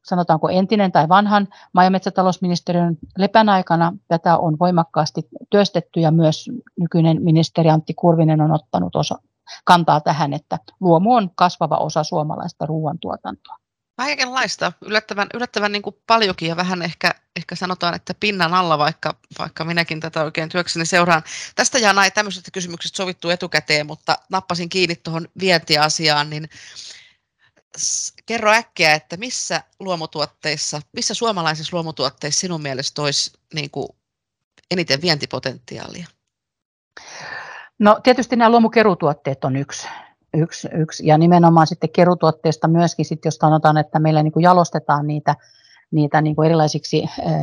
sanotaanko 0.05 0.49
entinen 0.49 0.91
tai 0.91 1.09
vanhan 1.09 1.47
maa- 1.73 1.83
ja 1.83 1.89
metsätalousministeriön 1.89 2.97
lepän 3.17 3.49
aikana 3.49 3.93
tätä 4.07 4.37
on 4.37 4.59
voimakkaasti 4.59 5.21
työstetty 5.49 5.99
ja 5.99 6.11
myös 6.11 6.49
nykyinen 6.79 7.23
ministeri 7.23 7.69
Antti 7.69 7.93
Kurvinen 7.93 8.41
on 8.41 8.51
ottanut 8.51 8.95
osa, 8.95 9.15
kantaa 9.63 10.01
tähän, 10.01 10.33
että 10.33 10.59
luomu 10.79 11.15
on 11.15 11.29
kasvava 11.35 11.77
osa 11.77 12.03
suomalaista 12.03 12.65
ruoantuotantoa. 12.65 13.57
Kaikenlaista, 13.97 14.71
yllättävän, 14.81 15.27
yllättävän 15.33 15.71
niin 15.71 15.81
kuin 15.81 15.95
paljonkin 16.07 16.49
ja 16.49 16.55
vähän 16.55 16.81
ehkä, 16.81 17.15
ehkä 17.35 17.55
sanotaan, 17.55 17.95
että 17.95 18.13
pinnan 18.19 18.53
alla, 18.53 18.77
vaikka, 18.77 19.15
vaikka 19.39 19.63
minäkin 19.63 19.99
tätä 19.99 20.23
oikein 20.23 20.49
työkseni 20.49 20.85
seuraan. 20.85 21.23
Tästä 21.55 21.79
ja 21.79 21.93
näin 21.93 22.11
tämmöisestä 22.13 22.51
kysymyksestä 22.51 22.97
sovittu 22.97 23.29
etukäteen, 23.29 23.87
mutta 23.87 24.17
nappasin 24.29 24.69
kiinni 24.69 24.95
tuohon 24.95 25.27
vientiasiaan, 25.39 26.29
niin 26.29 26.49
kerro 28.25 28.51
äkkiä, 28.51 28.93
että 28.93 29.17
missä 29.17 29.63
luomutuotteissa, 29.79 30.81
missä 30.93 31.13
suomalaisissa 31.13 31.77
luomutuotteissa 31.77 32.39
sinun 32.39 32.61
mielestä 32.61 33.01
olisi 33.01 33.31
niin 33.53 33.69
kuin 33.71 33.89
eniten 34.71 35.01
vientipotentiaalia? 35.01 36.07
No 37.79 37.99
tietysti 38.03 38.35
nämä 38.35 38.49
luomukerutuotteet 38.51 39.43
on 39.43 39.55
yksi, 39.55 39.87
yksi, 40.33 40.67
yksi. 40.73 41.07
ja 41.07 41.17
nimenomaan 41.17 41.67
sitten 41.67 41.89
kerutuotteista 41.89 42.67
myöskin, 42.67 43.05
sitten 43.05 43.27
jos 43.27 43.35
sanotaan, 43.35 43.77
että 43.77 43.99
meillä 43.99 44.23
niin 44.23 44.31
kuin 44.31 44.43
jalostetaan 44.43 45.07
niitä, 45.07 45.35
niitä 45.91 46.21
niin 46.21 46.35
kuin 46.35 46.45
erilaisiksi 46.45 47.03
äh, 47.03 47.33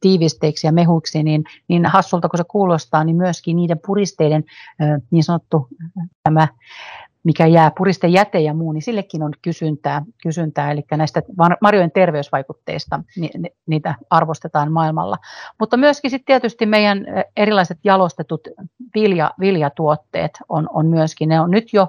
tiivisteiksi 0.00 0.66
ja 0.66 0.72
mehuiksi, 0.72 1.22
niin, 1.22 1.44
niin 1.68 1.86
hassulta 1.86 2.28
kun 2.28 2.38
se 2.38 2.44
kuulostaa, 2.48 3.04
niin 3.04 3.16
myöskin 3.16 3.56
niiden 3.56 3.80
puristeiden 3.86 4.44
äh, 4.82 5.00
niin 5.10 5.24
sanottu 5.24 5.68
tämä 6.22 6.48
mikä 7.26 7.46
jää 7.46 7.72
puristejäte 7.78 8.40
ja 8.40 8.54
muu, 8.54 8.72
niin 8.72 8.82
sillekin 8.82 9.22
on 9.22 9.32
kysyntää, 9.42 10.02
kysyntää 10.22 10.70
eli 10.70 10.84
näistä 10.96 11.22
marjojen 11.60 11.90
terveysvaikutteista 11.90 13.00
niitä 13.66 13.94
arvostetaan 14.10 14.72
maailmalla. 14.72 15.16
Mutta 15.60 15.76
myöskin 15.76 16.10
sitten 16.10 16.26
tietysti 16.26 16.66
meidän 16.66 17.06
erilaiset 17.36 17.78
jalostetut 17.84 18.48
vilja, 18.94 19.30
viljatuotteet 19.40 20.30
on, 20.48 20.68
on 20.72 20.86
myöskin, 20.86 21.28
ne 21.28 21.40
on 21.40 21.50
nyt 21.50 21.72
jo 21.72 21.88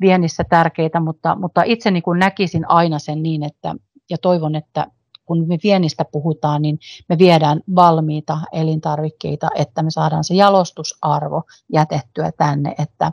viennissä 0.00 0.44
tärkeitä, 0.44 1.00
mutta, 1.00 1.34
mutta 1.34 1.62
itse 1.62 1.90
niin 1.90 2.02
kuin 2.02 2.18
näkisin 2.18 2.70
aina 2.70 2.98
sen 2.98 3.22
niin, 3.22 3.42
että, 3.42 3.74
ja 4.10 4.18
toivon, 4.18 4.54
että 4.54 4.86
kun 5.24 5.48
me 5.48 5.58
viennistä 5.62 6.04
puhutaan, 6.12 6.62
niin 6.62 6.78
me 7.08 7.18
viedään 7.18 7.60
valmiita 7.74 8.38
elintarvikkeita, 8.52 9.48
että 9.54 9.82
me 9.82 9.90
saadaan 9.90 10.24
se 10.24 10.34
jalostusarvo 10.34 11.42
jätettyä 11.72 12.32
tänne, 12.36 12.74
että 12.78 13.12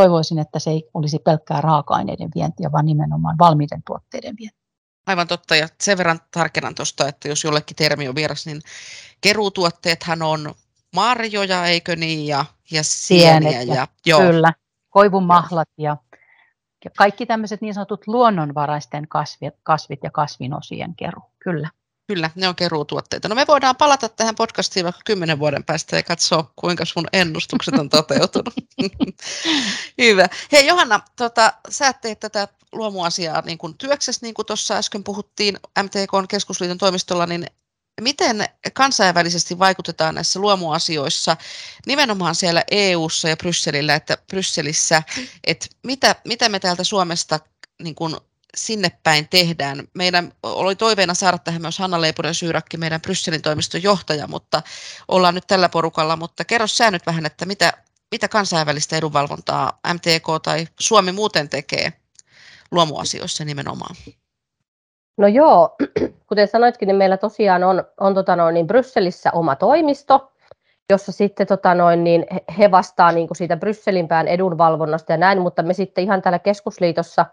toivoisin, 0.00 0.38
että 0.38 0.58
se 0.58 0.70
ei 0.70 0.90
olisi 0.94 1.18
pelkkää 1.18 1.60
raaka-aineiden 1.60 2.30
vientiä, 2.34 2.72
vaan 2.72 2.86
nimenomaan 2.86 3.38
valmiiden 3.38 3.82
tuotteiden 3.86 4.34
vientiä. 4.38 4.60
Aivan 5.06 5.28
totta, 5.28 5.56
ja 5.56 5.68
sen 5.80 5.98
verran 5.98 6.20
tarkennan 6.30 6.74
tuosta, 6.74 7.08
että 7.08 7.28
jos 7.28 7.44
jollekin 7.44 7.76
termi 7.76 8.08
on 8.08 8.14
vieras, 8.14 8.46
niin 8.46 8.60
keruutuotteethan 9.20 10.22
on 10.22 10.54
marjoja, 10.94 11.66
eikö 11.66 11.96
niin, 11.96 12.26
ja, 12.26 12.44
ja 12.70 12.82
sieniä. 12.84 13.50
Sienet, 13.50 13.76
ja, 13.76 13.88
joo. 14.06 14.20
Kyllä, 14.20 14.52
koivumahlat 14.90 15.68
ja, 15.78 15.96
ja 16.84 16.90
kaikki 16.98 17.26
tämmöiset 17.26 17.60
niin 17.60 17.74
sanotut 17.74 18.06
luonnonvaraisten 18.06 19.08
kasvit, 19.08 19.54
kasvit 19.62 20.00
ja 20.02 20.10
kasvinosien 20.10 20.94
keru, 20.94 21.20
kyllä. 21.38 21.70
Kyllä, 22.10 22.30
ne 22.34 22.48
on 22.48 22.56
keruutuotteita. 22.56 23.28
No 23.28 23.34
me 23.34 23.46
voidaan 23.46 23.76
palata 23.76 24.08
tähän 24.08 24.34
podcastiin 24.34 24.84
vaikka 24.84 25.00
kymmenen 25.04 25.38
vuoden 25.38 25.64
päästä 25.64 25.96
ja 25.96 26.02
katsoa, 26.02 26.52
kuinka 26.56 26.84
sun 26.84 27.06
ennustukset 27.12 27.74
on 27.74 27.88
toteutunut. 27.88 28.54
Hyvä. 30.02 30.28
Hei 30.52 30.66
Johanna, 30.66 31.00
tota, 31.16 31.52
sä 31.68 31.92
teet 31.92 32.20
tätä 32.20 32.48
luomuasiaa 32.72 33.42
niin 33.46 33.58
kuin 33.58 33.78
työksessä, 33.78 34.26
niin 34.26 34.34
kuin 34.34 34.46
tuossa 34.46 34.76
äsken 34.76 35.04
puhuttiin 35.04 35.58
MTK 35.82 36.28
keskusliiton 36.28 36.78
toimistolla, 36.78 37.26
niin 37.26 37.46
miten 38.00 38.44
kansainvälisesti 38.72 39.58
vaikutetaan 39.58 40.14
näissä 40.14 40.40
luomuasioissa, 40.40 41.36
nimenomaan 41.86 42.34
siellä 42.34 42.64
EU:ssa 42.70 43.28
ja 43.28 43.36
Brysselillä, 43.36 43.94
että 43.94 44.18
Brysselissä, 44.26 45.02
että 45.44 45.66
mitä, 45.82 46.16
mitä 46.24 46.48
me 46.48 46.60
täältä 46.60 46.84
Suomesta 46.84 47.40
niin 47.82 47.94
kuin 47.94 48.16
sinne 48.56 48.88
päin 49.02 49.28
tehdään. 49.28 49.82
Meidän 49.94 50.32
oli 50.42 50.76
toiveena 50.76 51.14
saada 51.14 51.38
tähän 51.38 51.62
myös 51.62 51.78
Hanna 51.78 52.00
Leipunen 52.00 52.34
Syyrakki, 52.34 52.76
meidän 52.76 53.00
Brysselin 53.00 53.42
toimiston 53.42 53.82
johtaja, 53.82 54.26
mutta 54.26 54.62
ollaan 55.08 55.34
nyt 55.34 55.44
tällä 55.46 55.68
porukalla. 55.68 56.16
Mutta 56.16 56.44
kerro 56.44 56.66
sä 56.66 56.90
nyt 56.90 57.06
vähän, 57.06 57.26
että 57.26 57.46
mitä, 57.46 57.72
mitä 58.10 58.28
kansainvälistä 58.28 58.96
edunvalvontaa 58.96 59.78
MTK 59.94 60.42
tai 60.42 60.66
Suomi 60.80 61.12
muuten 61.12 61.48
tekee 61.48 61.92
luomuasioissa 62.70 63.44
nimenomaan? 63.44 63.96
No 65.18 65.26
joo, 65.28 65.76
kuten 66.28 66.48
sanoitkin, 66.48 66.86
niin 66.86 66.96
meillä 66.96 67.16
tosiaan 67.16 67.64
on, 67.64 67.84
on 68.00 68.14
tota 68.14 68.36
noin, 68.36 68.54
niin 68.54 68.66
Brysselissä 68.66 69.30
oma 69.32 69.56
toimisto, 69.56 70.32
jossa 70.90 71.12
sitten 71.12 71.46
tota 71.46 71.74
noin, 71.74 72.04
niin 72.04 72.26
he 72.58 72.70
vastaa 72.70 73.12
niin 73.12 73.28
kuin 73.28 73.36
siitä 73.36 73.56
Brysselin 73.56 74.08
pään 74.08 74.28
edunvalvonnasta 74.28 75.12
ja 75.12 75.16
näin, 75.16 75.40
mutta 75.40 75.62
me 75.62 75.74
sitten 75.74 76.04
ihan 76.04 76.22
täällä 76.22 76.38
keskusliitossa 76.38 77.26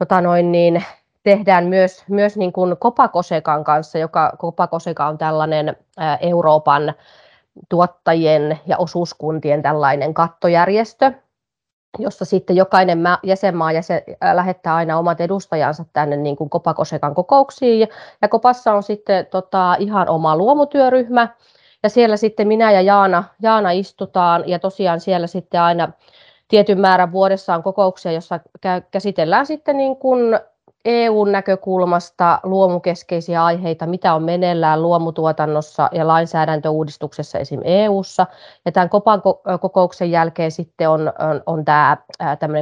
tota 0.00 0.20
noin, 0.20 0.52
niin 0.52 0.84
tehdään 1.22 1.66
myös, 1.66 2.04
myös 2.08 2.36
niin 2.36 2.52
kuin 2.52 2.76
Kopakosekan 2.76 3.64
kanssa, 3.64 3.98
joka 3.98 4.32
Kopakoseka 4.38 5.06
on 5.06 5.18
tällainen 5.18 5.76
Euroopan 6.20 6.94
tuottajien 7.68 8.60
ja 8.66 8.78
osuuskuntien 8.78 9.62
tällainen 9.62 10.14
kattojärjestö, 10.14 11.12
jossa 11.98 12.24
sitten 12.24 12.56
jokainen 12.56 12.98
jäsenmaa 13.22 13.72
jäsen, 13.72 14.02
äh, 14.24 14.34
lähettää 14.34 14.74
aina 14.74 14.98
omat 14.98 15.20
edustajansa 15.20 15.84
tänne 15.92 16.16
niin 16.16 16.36
kuin 16.36 16.50
Kopakosekan 16.50 17.14
kokouksiin. 17.14 17.88
Ja 18.22 18.28
Kopassa 18.28 18.72
on 18.72 18.82
sitten 18.82 19.26
tota, 19.26 19.76
ihan 19.78 20.08
oma 20.08 20.36
luomutyöryhmä, 20.36 21.28
ja 21.82 21.88
siellä 21.88 22.16
sitten 22.16 22.48
minä 22.48 22.72
ja 22.72 22.80
Jaana, 22.80 23.24
Jaana 23.42 23.70
istutaan, 23.70 24.48
ja 24.48 24.58
tosiaan 24.58 25.00
siellä 25.00 25.26
sitten 25.26 25.60
aina 25.60 25.92
tietyn 26.50 26.80
määrän 26.80 27.12
vuodessa 27.12 27.54
on 27.54 27.62
kokouksia, 27.62 28.12
jossa 28.12 28.40
käsitellään 28.90 29.46
sitten 29.46 29.76
niin 29.76 29.96
kuin 29.96 30.40
EU-näkökulmasta 30.84 32.40
luomukeskeisiä 32.42 33.44
aiheita, 33.44 33.86
mitä 33.86 34.14
on 34.14 34.22
meneillään 34.22 34.82
luomutuotannossa 34.82 35.88
ja 35.92 36.06
lainsäädäntöuudistuksessa 36.06 37.38
esim. 37.38 37.60
EU-ssa. 37.64 38.26
Ja 38.64 38.72
tämän 38.72 38.90
Kopan 38.90 39.22
kokouksen 39.60 40.10
jälkeen 40.10 40.50
sitten 40.50 40.90
on, 40.90 41.00
on, 41.00 41.42
on 41.46 41.64
tämä 41.64 41.96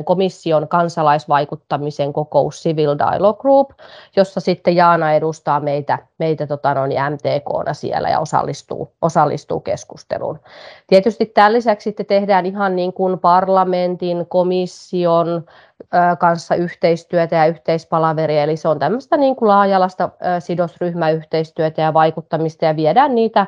komission 0.04 0.68
kansalaisvaikuttamisen 0.68 2.12
kokous 2.12 2.62
Civil 2.62 2.98
Dialogue 2.98 3.40
Group, 3.40 3.70
jossa 4.16 4.40
sitten 4.40 4.76
Jaana 4.76 5.12
edustaa 5.12 5.60
meitä, 5.60 5.98
meitä 6.18 6.46
tota 6.46 6.75
noin, 6.75 6.92
MTKna 7.10 7.75
siellä 7.75 8.08
ja 8.08 8.20
osallistuu, 8.20 8.92
osallistuu 9.02 9.60
keskusteluun. 9.60 10.40
Tietysti 10.87 11.26
tämän 11.26 11.52
lisäksi 11.52 11.84
sitten 11.84 12.06
tehdään 12.06 12.46
ihan 12.46 12.76
niin 12.76 12.92
kuin 12.92 13.18
parlamentin, 13.18 14.26
komission, 14.28 15.44
kanssa 16.18 16.54
yhteistyötä 16.54 17.37
ja 17.37 17.47
yhteispalaveria, 17.47 18.42
eli 18.42 18.56
se 18.56 18.68
on 18.68 18.78
tämmöistä 18.78 19.16
niin 19.16 19.37
kuin 19.37 19.49
laajalasta 19.49 20.11
sidosryhmäyhteistyötä 20.38 21.82
ja 21.82 21.94
vaikuttamista 21.94 22.64
ja 22.64 22.76
viedään 22.76 23.14
niitä 23.14 23.47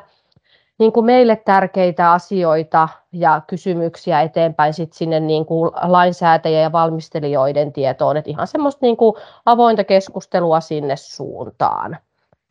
niin 0.79 0.91
kuin 0.91 1.05
meille 1.05 1.35
tärkeitä 1.35 2.11
asioita 2.11 2.89
ja 3.11 3.41
kysymyksiä 3.47 4.21
eteenpäin 4.21 4.73
sit 4.73 4.93
sinne 4.93 5.19
niin 5.19 5.45
kuin 5.45 5.71
lainsäätäjien 5.81 6.63
ja 6.63 6.71
valmistelijoiden 6.71 7.73
tietoon, 7.73 8.17
että 8.17 8.29
ihan 8.29 8.47
semmoista 8.47 8.85
niin 8.85 8.97
kuin 8.97 9.15
avointa 9.45 9.83
keskustelua 9.83 10.59
sinne 10.59 10.95
suuntaan. 10.95 11.97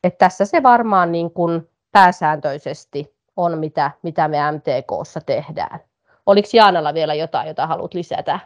Et 0.05 0.19
tässä 0.19 0.45
se 0.45 0.63
varmaan 0.63 1.13
niin 1.13 1.31
kuin 1.31 1.69
pääsääntöisesti 1.93 3.15
on, 3.37 3.59
mitä, 3.59 3.91
mitä 4.03 4.29
me 4.29 4.39
MTKssa 4.53 5.21
tehdään. 5.21 5.81
Oliko 6.27 6.49
Jaanalla 6.53 6.95
vielä 6.95 7.15
jotain, 7.15 7.49
jota 7.49 7.67
haluat 7.67 7.95
lisätä? 7.95 8.41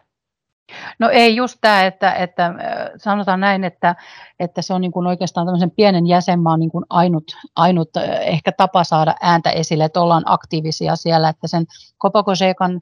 No 0.99 1.09
ei 1.11 1.37
just 1.37 1.59
tämä, 1.61 1.85
että, 1.87 2.13
että 2.13 2.55
sanotaan 2.97 3.41
näin, 3.41 3.65
että, 3.65 3.95
että 4.41 4.63
se 4.63 4.75
on 4.75 4.81
niin 4.81 4.93
kuin 4.93 5.07
oikeastaan 5.07 5.47
tämmöisen 5.47 5.71
pienen 5.71 6.07
jäsenmaan 6.07 6.61
niin 6.61 6.71
kuin 6.71 6.85
ainut, 6.91 7.25
ainut 7.57 7.91
ehkä 8.21 8.53
tapa 8.53 8.85
saada 8.85 9.15
ääntä 9.23 9.51
esille, 9.51 9.85
että 9.85 10.01
ollaan 10.01 10.23
aktiivisia 10.27 10.97
siellä, 10.97 11.29
että 11.29 11.49
sen 11.49 11.67
Kopakosekan 11.99 12.81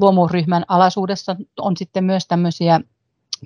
luomuryhmän 0.00 0.64
alaisuudessa 0.68 1.36
on 1.60 1.76
sitten 1.76 2.04
myös 2.04 2.26
tämmöisiä 2.26 2.80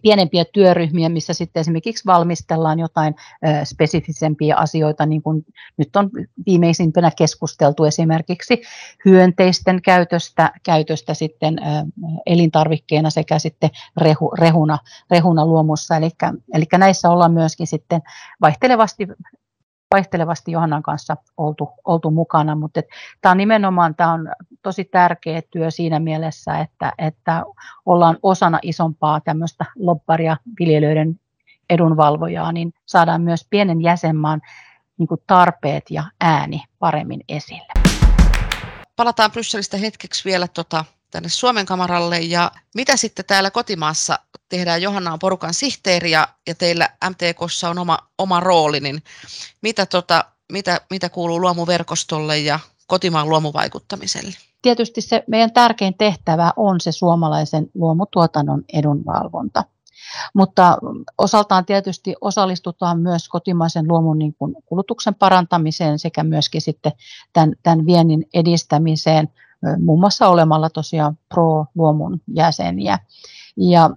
pienempiä 0.02 0.44
työryhmiä, 0.52 1.08
missä 1.08 1.34
sitten 1.34 1.60
esimerkiksi 1.60 2.06
valmistellaan 2.06 2.78
jotain 2.78 3.14
spesifisempiä 3.64 4.56
asioita, 4.56 5.06
niin 5.06 5.22
kuin 5.22 5.44
nyt 5.76 5.96
on 5.96 6.10
viimeisimpänä 6.46 7.10
keskusteltu 7.16 7.84
esimerkiksi 7.84 8.62
hyönteisten 9.04 9.82
käytöstä, 9.82 10.52
käytöstä 10.62 11.14
sitten 11.14 11.56
elintarvikkeena 12.26 13.10
sekä 13.10 13.38
sitten 13.38 13.70
rehu, 13.96 14.30
rehuna, 14.38 14.78
rehuna 15.10 15.46
luomussa. 15.46 15.96
Eli, 15.96 16.10
eli 16.54 16.64
näissä 16.78 17.10
ollaan 17.10 17.32
myöskin 17.32 17.66
sitten 17.66 18.00
vaihtelevasti 18.40 19.08
vaihtelevasti 19.90 20.52
Johannan 20.52 20.82
kanssa 20.82 21.16
oltu, 21.36 21.68
oltu 21.84 22.10
mukana, 22.10 22.54
mutta 22.54 22.80
tämä 23.20 23.30
on 23.30 23.36
nimenomaan 23.36 23.94
tämä 23.94 24.12
on 24.12 24.28
tosi 24.62 24.84
tärkeä 24.84 25.42
työ 25.50 25.70
siinä 25.70 26.00
mielessä, 26.00 26.58
että, 26.58 26.92
että 26.98 27.44
ollaan 27.86 28.16
osana 28.22 28.58
isompaa 28.62 29.20
tämmöistä 29.20 29.64
lobbaria 29.76 30.36
viljelijöiden 30.60 31.20
edunvalvojaa, 31.70 32.52
niin 32.52 32.72
saadaan 32.86 33.22
myös 33.22 33.46
pienen 33.50 33.82
jäsenmaan 33.82 34.40
niin 34.98 35.08
tarpeet 35.26 35.84
ja 35.90 36.04
ääni 36.20 36.64
paremmin 36.78 37.20
esille. 37.28 37.72
Palataan 38.96 39.30
Brysselistä 39.30 39.76
hetkeksi 39.76 40.24
vielä 40.24 40.48
tota, 40.48 40.84
tänne 41.10 41.28
Suomen 41.28 41.66
kamaralle 41.66 42.20
ja 42.20 42.50
mitä 42.74 42.96
sitten 42.96 43.24
täällä 43.24 43.50
kotimaassa 43.50 44.18
tehdään, 44.48 44.82
Johanna 44.82 45.12
on 45.12 45.18
porukan 45.18 45.54
sihteeri 45.54 46.10
ja, 46.10 46.28
ja 46.46 46.54
teillä 46.54 46.88
MTKssa 47.10 47.70
on 47.70 47.78
oma, 47.78 47.98
oma 48.18 48.40
rooli, 48.40 48.80
niin 48.80 49.02
mitä, 49.62 49.86
tota, 49.86 50.24
mitä, 50.52 50.80
mitä 50.90 51.08
kuuluu 51.08 51.40
luomuverkostolle 51.40 52.38
ja 52.38 52.58
kotimaan 52.86 53.28
luomuvaikuttamiselle? 53.28 54.36
Tietysti 54.62 55.00
se 55.00 55.24
meidän 55.26 55.52
tärkein 55.52 55.94
tehtävä 55.98 56.52
on 56.56 56.80
se 56.80 56.92
suomalaisen 56.92 57.66
luomutuotannon 57.74 58.64
edunvalvonta. 58.72 59.64
Mutta 60.34 60.78
osaltaan 61.18 61.66
tietysti 61.66 62.14
osallistutaan 62.20 63.00
myös 63.00 63.28
kotimaisen 63.28 63.88
luomun 63.88 64.18
niin 64.18 64.34
kuin 64.38 64.54
kulutuksen 64.64 65.14
parantamiseen 65.14 65.98
sekä 65.98 66.24
myöskin 66.24 66.60
sitten 66.60 66.92
tämän, 67.32 67.52
tämän 67.62 67.86
viennin 67.86 68.28
edistämiseen, 68.34 69.28
muun 69.80 70.00
muassa 70.00 70.28
olemalla 70.28 70.70
tosiaan 70.70 71.18
pro-luomun 71.28 72.20
jäseniä. 72.34 72.98
Ja 73.56 73.90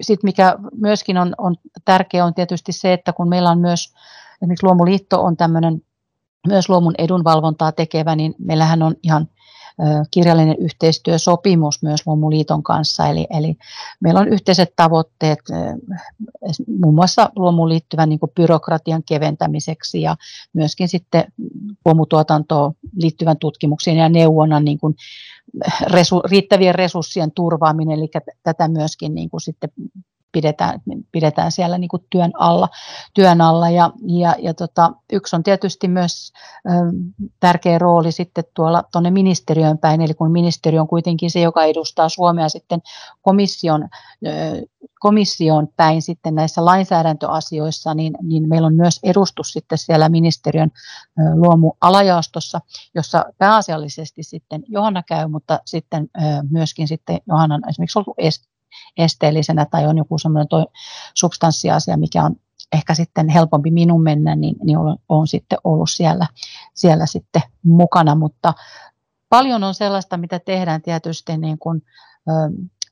sitten 0.00 0.28
mikä 0.28 0.58
myöskin 0.76 1.18
on, 1.18 1.34
on 1.38 1.56
tärkeää 1.84 2.24
on 2.26 2.34
tietysti 2.34 2.72
se, 2.72 2.92
että 2.92 3.12
kun 3.12 3.28
meillä 3.28 3.50
on 3.50 3.58
myös, 3.58 3.94
esimerkiksi 4.42 4.66
Luomuliitto 4.66 5.22
on 5.22 5.36
tämmöinen 5.36 5.82
myös 6.46 6.68
luomun 6.68 6.94
edunvalvontaa 6.98 7.72
tekevä, 7.72 8.16
niin 8.16 8.34
meillähän 8.38 8.82
on 8.82 8.94
ihan 9.02 9.28
kirjallinen 10.10 10.56
yhteistyösopimus 10.58 11.82
myös 11.82 12.06
Luomuliiton 12.06 12.62
kanssa, 12.62 13.06
eli, 13.06 13.26
eli 13.30 13.56
meillä 14.00 14.20
on 14.20 14.28
yhteiset 14.28 14.72
tavoitteet 14.76 15.38
muun 16.80 16.94
muassa 16.94 17.30
luomuun 17.36 17.68
liittyvän 17.68 18.08
niin 18.08 18.18
byrokratian 18.34 19.02
keventämiseksi 19.02 20.02
ja 20.02 20.16
myöskin 20.52 20.88
sitten 20.88 21.24
luomutuotantoon 21.84 22.72
liittyvän 22.96 23.36
tutkimuksen 23.38 23.96
ja 23.96 24.08
neuvonnan 24.08 24.64
niin 24.64 24.78
kuin 24.78 24.94
resu, 25.82 26.20
riittävien 26.20 26.74
resurssien 26.74 27.32
turvaaminen, 27.32 27.98
eli 27.98 28.10
tätä 28.42 28.68
myöskin 28.68 29.14
niin 29.14 29.30
kuin 29.30 29.40
sitten 29.40 29.70
pidetään, 30.32 30.80
pidetään 31.12 31.52
siellä 31.52 31.78
niin 31.78 31.88
kuin 31.88 32.06
työn 32.10 32.30
alla. 32.38 32.68
Työn 33.14 33.40
alla. 33.40 33.70
Ja, 33.70 33.90
ja, 34.06 34.34
ja 34.38 34.54
tota, 34.54 34.92
yksi 35.12 35.36
on 35.36 35.42
tietysti 35.42 35.88
myös 35.88 36.32
ö, 36.66 36.70
tärkeä 37.40 37.78
rooli 37.78 38.12
sitten 38.12 38.44
tuolla 38.54 38.82
tuonne 38.92 39.10
ministeriön 39.10 39.78
päin, 39.78 40.00
eli 40.00 40.14
kun 40.14 40.32
ministeriö 40.32 40.80
on 40.80 40.88
kuitenkin 40.88 41.30
se, 41.30 41.40
joka 41.40 41.64
edustaa 41.64 42.08
Suomea 42.08 42.48
sitten 42.48 42.80
komission, 43.22 43.88
ö, 44.26 44.30
komission 45.00 45.68
päin 45.76 46.02
sitten 46.02 46.34
näissä 46.34 46.64
lainsäädäntöasioissa, 46.64 47.94
niin, 47.94 48.14
niin 48.22 48.48
meillä 48.48 48.66
on 48.66 48.74
myös 48.74 49.00
edustus 49.02 49.52
sitten 49.52 49.78
siellä 49.78 50.08
ministeriön 50.08 50.70
ö, 50.74 51.22
luomualajaostossa, 51.34 52.60
jossa 52.94 53.24
pääasiallisesti 53.38 54.22
sitten 54.22 54.62
Johanna 54.68 55.02
käy, 55.02 55.28
mutta 55.28 55.60
sitten 55.64 56.08
ö, 56.16 56.20
myöskin 56.50 56.88
sitten 56.88 57.18
Johanna 57.28 57.54
on 57.54 57.68
esimerkiksi 57.68 57.98
ollut 57.98 58.14
esteellisenä 58.96 59.66
tai 59.70 59.86
on 59.86 59.98
joku 59.98 60.18
semmoinen 60.18 60.48
substanssiasia, 61.14 61.96
mikä 61.96 62.24
on 62.24 62.36
ehkä 62.72 62.94
sitten 62.94 63.28
helpompi 63.28 63.70
minun 63.70 64.02
mennä, 64.02 64.36
niin, 64.36 64.56
niin 64.64 64.78
olen, 64.78 64.96
olen 65.08 65.26
sitten 65.26 65.58
ollut 65.64 65.90
siellä, 65.90 66.26
siellä 66.74 67.06
sitten 67.06 67.42
mukana, 67.64 68.14
mutta 68.14 68.54
paljon 69.28 69.64
on 69.64 69.74
sellaista, 69.74 70.16
mitä 70.16 70.38
tehdään 70.38 70.82
tietysti 70.82 71.36
niin 71.36 71.58
kuin, 71.58 71.82
ö, 72.28 72.32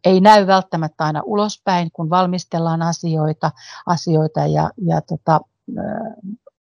ei 0.04 0.20
näy 0.20 0.46
välttämättä 0.46 1.04
aina 1.04 1.22
ulospäin, 1.24 1.90
kun 1.92 2.10
valmistellaan 2.10 2.82
asioita, 2.82 3.50
asioita 3.86 4.46
ja, 4.46 4.70
ja 4.86 5.00
tota, 5.00 5.40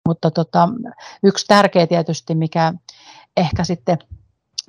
mutta 0.08 0.30
tota, 0.30 0.68
yksi 1.22 1.46
tärkeä 1.46 1.86
tietysti, 1.86 2.34
mikä 2.34 2.74
ehkä 3.36 3.64
sitten 3.64 3.98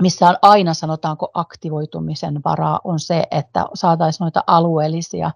missä 0.01 0.29
on 0.29 0.37
aina 0.41 0.73
sanotaanko 0.73 1.31
aktivoitumisen 1.33 2.41
varaa, 2.45 2.79
on 2.83 2.99
se, 2.99 3.23
että 3.31 3.65
saataisiin 3.73 4.25
noita 4.25 4.43
alueellisia 4.47 5.31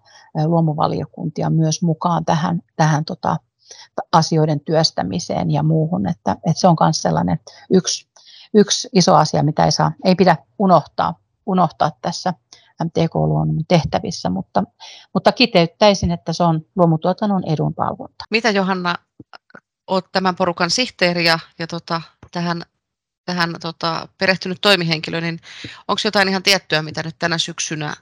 luomuvaliokuntia 0.45 1.49
myös 1.49 1.81
mukaan 1.81 2.25
tähän, 2.25 2.61
tähän 2.75 3.05
tota, 3.05 3.37
asioiden 4.11 4.59
työstämiseen 4.59 5.51
ja 5.51 5.63
muuhun. 5.63 6.07
Että, 6.07 6.31
että 6.31 6.61
se 6.61 6.67
on 6.67 6.75
myös 6.81 7.01
sellainen 7.01 7.39
yksi, 7.69 8.07
yksi 8.53 8.89
iso 8.93 9.15
asia, 9.15 9.43
mitä 9.43 9.65
ei, 9.65 9.71
saa, 9.71 9.91
ei 10.05 10.15
pidä 10.15 10.37
unohtaa, 10.59 11.13
unohtaa 11.45 11.91
tässä 12.01 12.33
MTK-luonnon 12.83 13.65
tehtävissä, 13.67 14.29
mutta, 14.29 14.63
mutta 15.13 15.31
kiteyttäisin, 15.31 16.11
että 16.11 16.33
se 16.33 16.43
on 16.43 16.61
luomutuotannon 16.75 17.43
edunvalvonta. 17.43 18.25
Mitä 18.31 18.49
Johanna, 18.49 18.95
olet 19.87 20.05
tämän 20.11 20.35
porukan 20.35 20.69
sihteeri 20.69 21.25
ja, 21.25 21.39
ja 21.59 21.67
tota, 21.67 22.01
tähän 22.31 22.61
tähän 23.25 23.55
tota, 23.61 24.07
perehtynyt 24.17 24.57
toimihenkilö, 24.61 25.21
niin 25.21 25.39
onko 25.87 26.01
jotain 26.05 26.29
ihan 26.29 26.43
tiettyä, 26.43 26.81
mitä 26.81 27.03
nyt 27.03 27.15
tänä 27.19 27.37
syksynä 27.37 27.93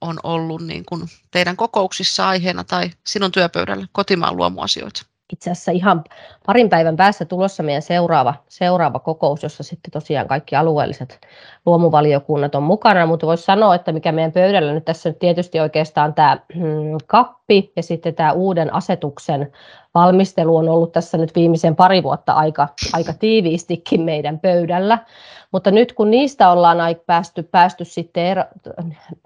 on 0.00 0.18
ollut 0.22 0.62
niin 0.62 0.84
kuin 0.84 1.08
teidän 1.30 1.56
kokouksissa 1.56 2.28
aiheena 2.28 2.64
tai 2.64 2.90
sinun 3.06 3.32
työpöydällä 3.32 3.86
kotimaan 3.92 4.36
luomuasioita? 4.36 5.02
itse 5.32 5.50
asiassa 5.50 5.72
ihan 5.72 6.04
parin 6.46 6.68
päivän 6.68 6.96
päästä 6.96 7.24
tulossa 7.24 7.62
meidän 7.62 7.82
seuraava, 7.82 8.34
seuraava 8.48 8.98
kokous, 8.98 9.42
jossa 9.42 9.62
sitten 9.62 9.90
tosiaan 9.90 10.28
kaikki 10.28 10.56
alueelliset 10.56 11.20
luomuvaliokunnat 11.66 12.54
on 12.54 12.62
mukana, 12.62 13.06
mutta 13.06 13.26
voisi 13.26 13.44
sanoa, 13.44 13.74
että 13.74 13.92
mikä 13.92 14.12
meidän 14.12 14.32
pöydällä 14.32 14.72
nyt 14.72 14.84
tässä 14.84 15.12
tietysti 15.12 15.60
oikeastaan 15.60 16.14
tämä 16.14 16.38
mm, 16.54 16.98
kappi 17.06 17.72
ja 17.76 17.82
sitten 17.82 18.14
tämä 18.14 18.32
uuden 18.32 18.74
asetuksen 18.74 19.52
valmistelu 19.94 20.56
on 20.56 20.68
ollut 20.68 20.92
tässä 20.92 21.18
nyt 21.18 21.34
viimeisen 21.34 21.76
pari 21.76 22.02
vuotta 22.02 22.32
aika, 22.32 22.68
aika 22.92 23.12
tiiviistikin 23.12 24.00
meidän 24.02 24.38
pöydällä. 24.38 24.98
Mutta 25.52 25.70
nyt 25.70 25.92
kun 25.92 26.10
niistä 26.10 26.50
ollaan 26.50 26.78
päästy, 27.06 27.42
päästy 27.42 27.84
sitten, 27.84 28.26
ero, 28.26 28.44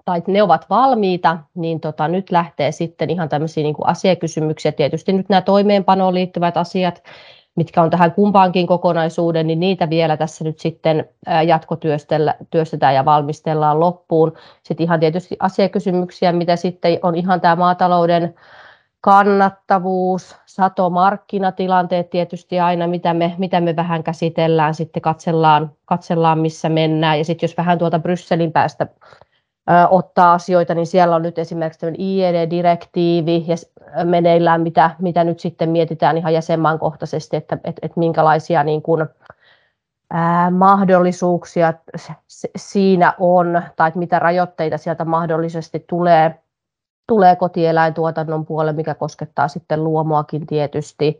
tai 0.05 0.21
ne 0.27 0.43
ovat 0.43 0.65
valmiita, 0.69 1.37
niin 1.55 1.79
tota, 1.79 2.07
nyt 2.07 2.31
lähtee 2.31 2.71
sitten 2.71 3.09
ihan 3.09 3.29
tämmöisiä 3.29 3.63
niin 3.63 3.75
kuin 3.75 3.87
asiakysymyksiä. 3.87 4.71
Tietysti 4.71 5.13
nyt 5.13 5.29
nämä 5.29 5.41
toimeenpanoon 5.41 6.13
liittyvät 6.13 6.57
asiat, 6.57 7.03
mitkä 7.55 7.81
on 7.81 7.89
tähän 7.89 8.11
kumpaankin 8.11 8.67
kokonaisuuden, 8.67 9.47
niin 9.47 9.59
niitä 9.59 9.89
vielä 9.89 10.17
tässä 10.17 10.43
nyt 10.43 10.59
sitten 10.59 11.09
jatkotyöstetään 11.47 12.95
ja 12.95 13.05
valmistellaan 13.05 13.79
loppuun. 13.79 14.33
Sitten 14.63 14.83
ihan 14.83 14.99
tietysti 14.99 15.35
asiakysymyksiä, 15.39 16.31
mitä 16.31 16.55
sitten 16.55 16.99
on 17.03 17.15
ihan 17.15 17.41
tämä 17.41 17.55
maatalouden 17.55 18.35
kannattavuus, 19.05 20.37
satomarkkinatilanteet 20.45 22.09
tietysti 22.09 22.59
aina, 22.59 22.87
mitä 22.87 23.13
me, 23.13 23.35
mitä 23.37 23.61
me 23.61 23.75
vähän 23.75 24.03
käsitellään, 24.03 24.73
sitten 24.73 25.01
katsellaan, 25.01 25.71
katsellaan 25.85 26.39
missä 26.39 26.69
mennään. 26.69 27.17
Ja 27.17 27.25
sitten 27.25 27.47
jos 27.47 27.57
vähän 27.57 27.77
tuolta 27.77 27.99
Brysselin 27.99 28.51
päästä 28.51 28.87
ö, 29.69 29.87
ottaa 29.89 30.33
asioita, 30.33 30.75
niin 30.75 30.85
siellä 30.85 31.15
on 31.15 31.21
nyt 31.21 31.39
esimerkiksi 31.39 31.79
tämmöinen 31.79 32.01
IED-direktiivi 32.01 33.45
ja 33.47 33.55
meneillään, 34.05 34.61
mitä, 34.61 34.91
mitä 34.99 35.23
nyt 35.23 35.39
sitten 35.39 35.69
mietitään 35.69 36.17
ihan 36.17 36.33
jäsenmaankohtaisesti, 36.33 37.37
että 37.37 37.57
et, 37.63 37.75
et 37.81 37.97
minkälaisia 37.97 38.63
niin 38.63 38.81
kuin, 38.81 39.05
ää, 40.11 40.51
mahdollisuuksia 40.51 41.73
siinä 42.55 43.13
on, 43.19 43.61
tai 43.75 43.91
mitä 43.95 44.19
rajoitteita 44.19 44.77
sieltä 44.77 45.05
mahdollisesti 45.05 45.85
tulee 45.89 46.39
tulee 47.07 47.35
kotieläintuotannon 47.35 48.45
puolelle, 48.45 48.73
mikä 48.73 48.95
koskettaa 48.95 49.47
sitten 49.47 49.83
luomuakin 49.83 50.47
tietysti. 50.47 51.19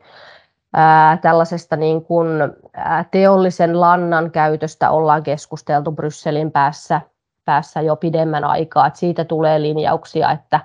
Ää, 0.73 1.17
tällaisesta 1.17 1.75
niin 1.75 2.05
kuin, 2.05 2.27
ää, 2.73 3.05
teollisen 3.11 3.81
lannan 3.81 4.31
käytöstä 4.31 4.89
ollaan 4.89 5.23
keskusteltu 5.23 5.91
Brysselin 5.91 6.51
päässä, 6.51 7.01
päässä 7.45 7.81
jo 7.81 7.95
pidemmän 7.95 8.43
aikaa, 8.43 8.87
että 8.87 8.99
siitä 8.99 9.25
tulee 9.25 9.61
linjauksia, 9.61 10.31
että, 10.31 10.59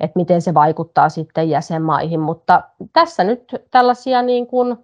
että 0.00 0.18
miten 0.18 0.42
se 0.42 0.54
vaikuttaa 0.54 1.08
sitten 1.08 1.50
jäsenmaihin, 1.50 2.20
mutta 2.20 2.62
tässä 2.92 3.24
nyt 3.24 3.54
tällaisia 3.70 4.22
niin 4.22 4.46
kuin 4.46 4.76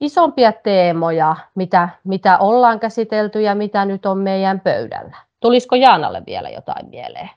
isompia 0.00 0.52
teemoja, 0.52 1.36
mitä, 1.54 1.88
mitä 2.04 2.38
ollaan 2.38 2.80
käsitelty 2.80 3.40
ja 3.40 3.54
mitä 3.54 3.84
nyt 3.84 4.06
on 4.06 4.18
meidän 4.18 4.60
pöydällä. 4.60 5.16
Tulisiko 5.40 5.76
Jaanalle 5.76 6.22
vielä 6.26 6.50
jotain 6.50 6.88
mieleen? 6.88 7.30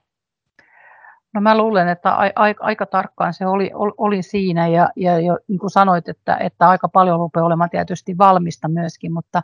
No 1.35 1.41
mä 1.41 1.57
luulen, 1.57 1.87
että 1.87 2.15
aika 2.59 2.85
tarkkaan 2.85 3.33
se 3.33 3.47
oli, 3.47 3.71
oli 3.97 4.21
siinä 4.21 4.67
ja, 4.67 4.89
ja 4.95 5.19
jo, 5.19 5.37
niin 5.47 5.59
kuin 5.59 5.69
sanoit, 5.69 6.09
että, 6.09 6.37
että 6.37 6.69
aika 6.69 6.89
paljon 6.89 7.19
rupeaa 7.19 7.45
olemaan 7.45 7.69
tietysti 7.69 8.17
valmista 8.17 8.67
myöskin, 8.67 9.13
mutta 9.13 9.41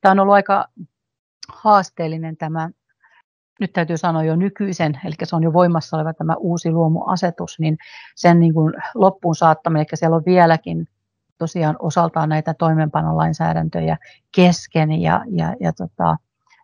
tämä 0.00 0.10
on 0.10 0.20
ollut 0.20 0.34
aika 0.34 0.68
haasteellinen 1.48 2.36
tämä, 2.36 2.70
nyt 3.60 3.72
täytyy 3.72 3.96
sanoa 3.96 4.24
jo 4.24 4.36
nykyisen, 4.36 5.00
eli 5.04 5.14
se 5.22 5.36
on 5.36 5.42
jo 5.42 5.52
voimassa 5.52 5.96
oleva 5.96 6.14
tämä 6.14 6.34
uusi 6.34 6.70
luomuasetus, 6.70 7.58
niin 7.58 7.76
sen 8.16 8.40
niin 8.40 8.54
kuin 8.54 8.74
loppuun 8.94 9.34
saattaminen, 9.34 9.86
eli 9.90 9.96
siellä 9.96 10.16
on 10.16 10.24
vieläkin 10.26 10.88
tosiaan 11.38 11.76
osaltaan 11.78 12.28
näitä 12.28 12.54
toimeenpanolainsäädäntöjä 12.54 13.96
kesken 14.34 14.92
ja, 14.92 15.24
ja, 15.30 15.54
ja 15.60 15.72
tota, 15.72 16.16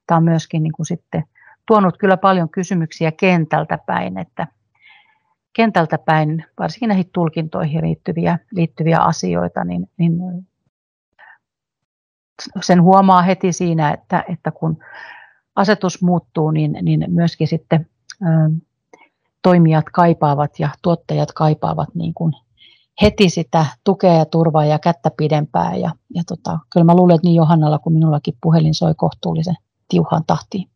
tämä 0.07 0.17
on 0.17 0.25
myöskin 0.25 0.63
niin 0.63 0.73
kuin 0.73 0.87
sitten 0.87 1.25
tuonut 1.67 1.99
kyllä 1.99 2.17
paljon 2.17 2.49
kysymyksiä 2.49 3.13
kentältä 3.13 3.79
päin, 3.87 4.19
että 4.19 4.47
kentältä 5.53 5.99
päin, 5.99 6.45
varsinkin 6.59 6.89
näihin 6.89 7.11
tulkintoihin 7.13 7.83
liittyviä, 7.83 8.39
liittyviä 8.51 8.99
asioita, 8.99 9.65
niin, 9.65 9.91
niin 9.97 10.13
sen 12.63 12.83
huomaa 12.83 13.23
heti 13.23 13.53
siinä, 13.53 13.91
että, 13.91 14.25
että 14.29 14.51
kun 14.51 14.79
asetus 15.57 16.03
muuttuu, 16.03 16.51
niin, 16.51 16.79
niin 16.83 17.05
myöskin 17.09 17.49
sitten 17.49 17.87
ö, 18.23 18.27
toimijat 19.43 19.85
kaipaavat 19.93 20.59
ja 20.59 20.69
tuottajat 20.83 21.33
kaipaavat 21.33 21.95
niin 21.95 22.15
kuin 22.15 22.33
heti 23.03 23.31
sitä 23.31 23.67
tukea 23.85 24.15
ja 24.15 24.25
turvaa 24.25 24.65
ja 24.65 24.79
kättä 24.79 25.11
pidempää. 25.17 25.77
Ja, 25.77 25.91
ja 26.15 26.23
tota, 26.29 26.59
kyllä 26.73 26.85
mä 26.85 26.97
luulen, 26.97 27.15
että 27.15 27.27
niin 27.27 27.37
Johannalla 27.37 27.79
kuin 27.79 27.95
minullakin 27.95 28.35
puhelin 28.41 28.75
soi 28.75 28.95
kohtuullisen 28.95 29.57
tiuhan 29.89 30.25
tahtiin. 30.27 30.69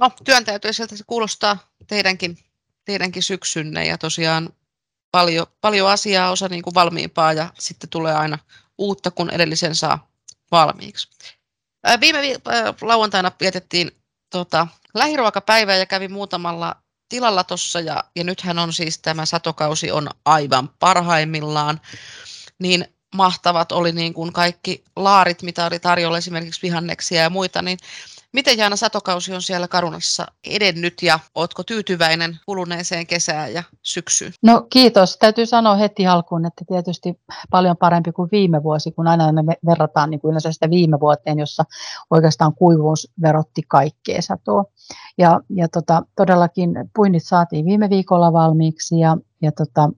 No, 0.00 0.10
työntäyteiseltä 0.24 0.96
se 0.96 1.04
kuulostaa 1.06 1.58
teidänkin, 1.86 2.38
teidänkin 2.84 3.22
syksynne 3.22 3.86
ja 3.86 3.98
tosiaan 3.98 4.50
paljon, 5.10 5.46
paljon 5.60 5.90
asiaa, 5.90 6.30
osa 6.30 6.48
niin 6.48 6.62
kuin 6.62 6.74
valmiimpaa 6.74 7.32
ja 7.32 7.52
sitten 7.58 7.90
tulee 7.90 8.14
aina 8.14 8.38
uutta, 8.78 9.10
kun 9.10 9.30
edellisen 9.30 9.74
saa 9.74 10.10
valmiiksi. 10.52 11.08
Viime 12.00 12.20
lauantaina 12.80 13.32
vietettiin 13.40 13.90
tota, 14.30 14.66
lähiruokapäivää 14.94 15.76
ja 15.76 15.86
kävi 15.86 16.08
muutamalla 16.08 16.76
tilalla 17.08 17.44
tuossa 17.44 17.80
ja, 17.80 18.04
ja 18.16 18.24
nythän 18.24 18.58
on 18.58 18.72
siis 18.72 18.98
tämä 18.98 19.26
satokausi 19.26 19.90
on 19.90 20.08
aivan 20.24 20.68
parhaimmillaan, 20.68 21.80
niin 22.58 22.94
mahtavat 23.14 23.72
oli 23.72 23.92
niin 23.92 24.14
kuin 24.14 24.32
kaikki 24.32 24.84
laarit, 24.96 25.42
mitä 25.42 25.66
oli 25.66 25.78
tarjolla 25.78 26.18
esimerkiksi 26.18 26.62
vihanneksia 26.62 27.22
ja 27.22 27.30
muita, 27.30 27.62
niin 27.62 27.78
Miten 28.32 28.58
Jaana 28.58 28.76
satokausi 28.76 29.34
on 29.34 29.42
siellä 29.42 29.68
Karunassa 29.68 30.26
edennyt 30.50 31.02
ja 31.02 31.18
oletko 31.34 31.62
tyytyväinen 31.62 32.38
kuluneeseen 32.46 33.06
kesään 33.06 33.54
ja 33.54 33.62
syksyyn? 33.82 34.32
No 34.42 34.66
kiitos. 34.70 35.16
Täytyy 35.16 35.46
sanoa 35.46 35.74
heti 35.74 36.06
alkuun, 36.06 36.46
että 36.46 36.64
tietysti 36.68 37.20
paljon 37.50 37.76
parempi 37.76 38.12
kuin 38.12 38.28
viime 38.32 38.62
vuosi, 38.62 38.92
kun 38.92 39.06
aina 39.06 39.32
me 39.32 39.56
verrataan 39.66 40.10
niin 40.10 40.20
kuin 40.20 40.30
yleensä 40.30 40.52
sitä 40.52 40.70
viime 40.70 41.00
vuoteen, 41.00 41.38
jossa 41.38 41.64
oikeastaan 42.10 42.54
kuivuus 42.54 43.08
verotti 43.22 43.62
kaikkea 43.68 44.22
satoa. 44.22 44.64
Ja, 45.18 45.40
ja 45.56 45.68
tota, 45.68 46.02
todellakin 46.16 46.70
puinnit 46.96 47.24
saatiin 47.24 47.64
viime 47.64 47.90
viikolla 47.90 48.32
valmiiksi 48.32 48.98
ja, 48.98 49.16
ja 49.42 49.52
tota, 49.52 49.90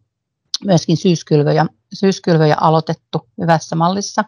myöskin 0.64 0.96
syyskylvöjä, 0.96 1.66
syyskylvöjä 1.94 2.56
aloitettu 2.60 3.28
hyvässä 3.40 3.76
mallissa. 3.76 4.24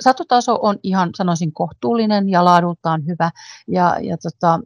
Satotaso 0.00 0.58
on 0.62 0.78
ihan, 0.82 1.10
sanoisin, 1.16 1.52
kohtuullinen 1.52 2.28
ja 2.28 2.44
laadultaan 2.44 3.06
hyvä. 3.06 3.30
Ja, 3.68 3.96
ja 4.00 4.16
tota, 4.16 4.60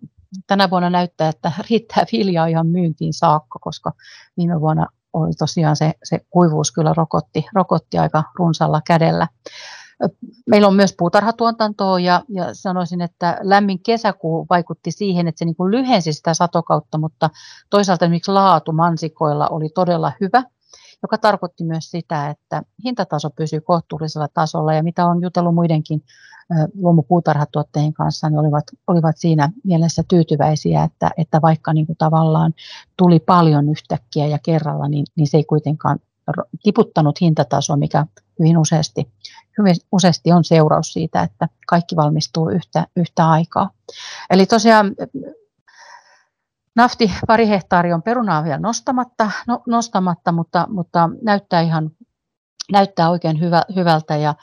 tänä 0.47 0.71
vuonna 0.71 0.91
näyttää, 0.91 1.29
että 1.29 1.53
riittää 1.71 2.05
viljaa 2.13 2.47
ihan 2.47 2.67
myyntiin 2.67 3.13
saakka, 3.13 3.59
koska 3.59 3.93
viime 4.37 4.61
vuonna 4.61 4.87
oli 5.13 5.33
tosiaan 5.39 5.77
se, 5.77 5.93
se 6.05 6.21
kuivuus 6.31 6.73
kyllä 6.73 6.95
rokotti, 6.97 7.47
rokotti 7.55 7.99
aika 7.99 8.25
runsalla 8.39 8.81
kädellä. 8.87 9.29
Meillä 10.47 10.69
on 10.69 10.75
myös 10.75 10.95
puutarhatuotantoa 10.99 12.01
ja, 12.01 12.23
ja 12.29 12.45
sanoisin, 12.53 13.01
että 13.01 13.39
lämmin 13.43 13.83
kesäkuu 13.83 14.47
vaikutti 14.51 14.91
siihen, 14.91 15.29
että 15.29 15.39
se 15.39 15.45
niin 15.45 15.57
kuin 15.57 15.71
lyhensi 15.71 16.13
sitä 16.13 16.35
satokautta, 16.35 16.99
mutta 16.99 17.31
toisaalta 17.71 18.05
esimerkiksi 18.05 18.31
laatu 18.31 18.73
mansikoilla 18.73 19.49
oli 19.49 19.69
todella 19.75 20.13
hyvä 20.21 20.43
joka 21.05 21.19
tarkoitti 21.19 21.65
myös 21.65 21.91
sitä, 21.91 22.31
että 22.31 22.63
hintataso 22.85 23.31
pysyy 23.31 23.61
kohtuullisella 23.61 24.29
tasolla 24.29 24.75
ja 24.75 24.83
mitä 24.83 25.07
on 25.07 25.23
jutellut 25.23 25.55
muidenkin 25.55 26.03
luomupuutarhatuottajien 26.75 27.93
kanssa, 27.93 28.31
niin 28.31 28.39
olivat, 28.39 28.65
olivat 28.87 29.17
siinä 29.19 29.49
mielessä 29.65 30.03
tyytyväisiä, 30.09 30.85
että, 30.85 31.11
että 31.17 31.43
vaikka 31.43 31.73
niin 31.73 31.87
kuin 31.87 31.97
tavallaan 31.97 32.55
tuli 32.97 33.21
paljon 33.21 33.69
yhtäkkiä 33.69 34.27
ja 34.27 34.39
kerralla, 34.39 34.89
niin, 34.89 35.07
niin 35.17 35.27
se 35.27 35.37
ei 35.37 35.45
kuitenkaan 35.45 35.99
tiputtanut 36.63 37.21
hintataso, 37.21 37.77
mikä 37.77 38.07
hyvin 38.39 38.59
useasti, 38.59 39.09
hyvin 39.59 39.77
useasti 39.93 40.33
on 40.33 40.45
seuraus 40.45 40.93
siitä, 40.93 41.23
että 41.23 41.49
kaikki 41.67 41.97
valmistuu 41.97 42.49
yhtä, 42.49 42.87
yhtä 42.97 43.31
aikaa. 43.31 43.71
Eli 44.31 44.47
tosiaan 44.47 44.95
nafti 46.77 47.13
pari 47.27 47.49
hehtaari 47.49 47.93
on 47.93 48.03
perunaa 48.03 48.45
vielä 48.45 48.59
nostamatta, 48.59 49.31
no, 49.47 49.63
nostamatta 49.67 50.33
mutta, 50.33 50.67
mutta 50.71 51.11
näyttää 51.23 51.61
ihan 51.61 51.91
näyttää 52.73 53.11
oikein 53.11 53.41
hyvä, 53.41 53.63
hyvältä. 53.77 54.17
Ja 54.17 54.35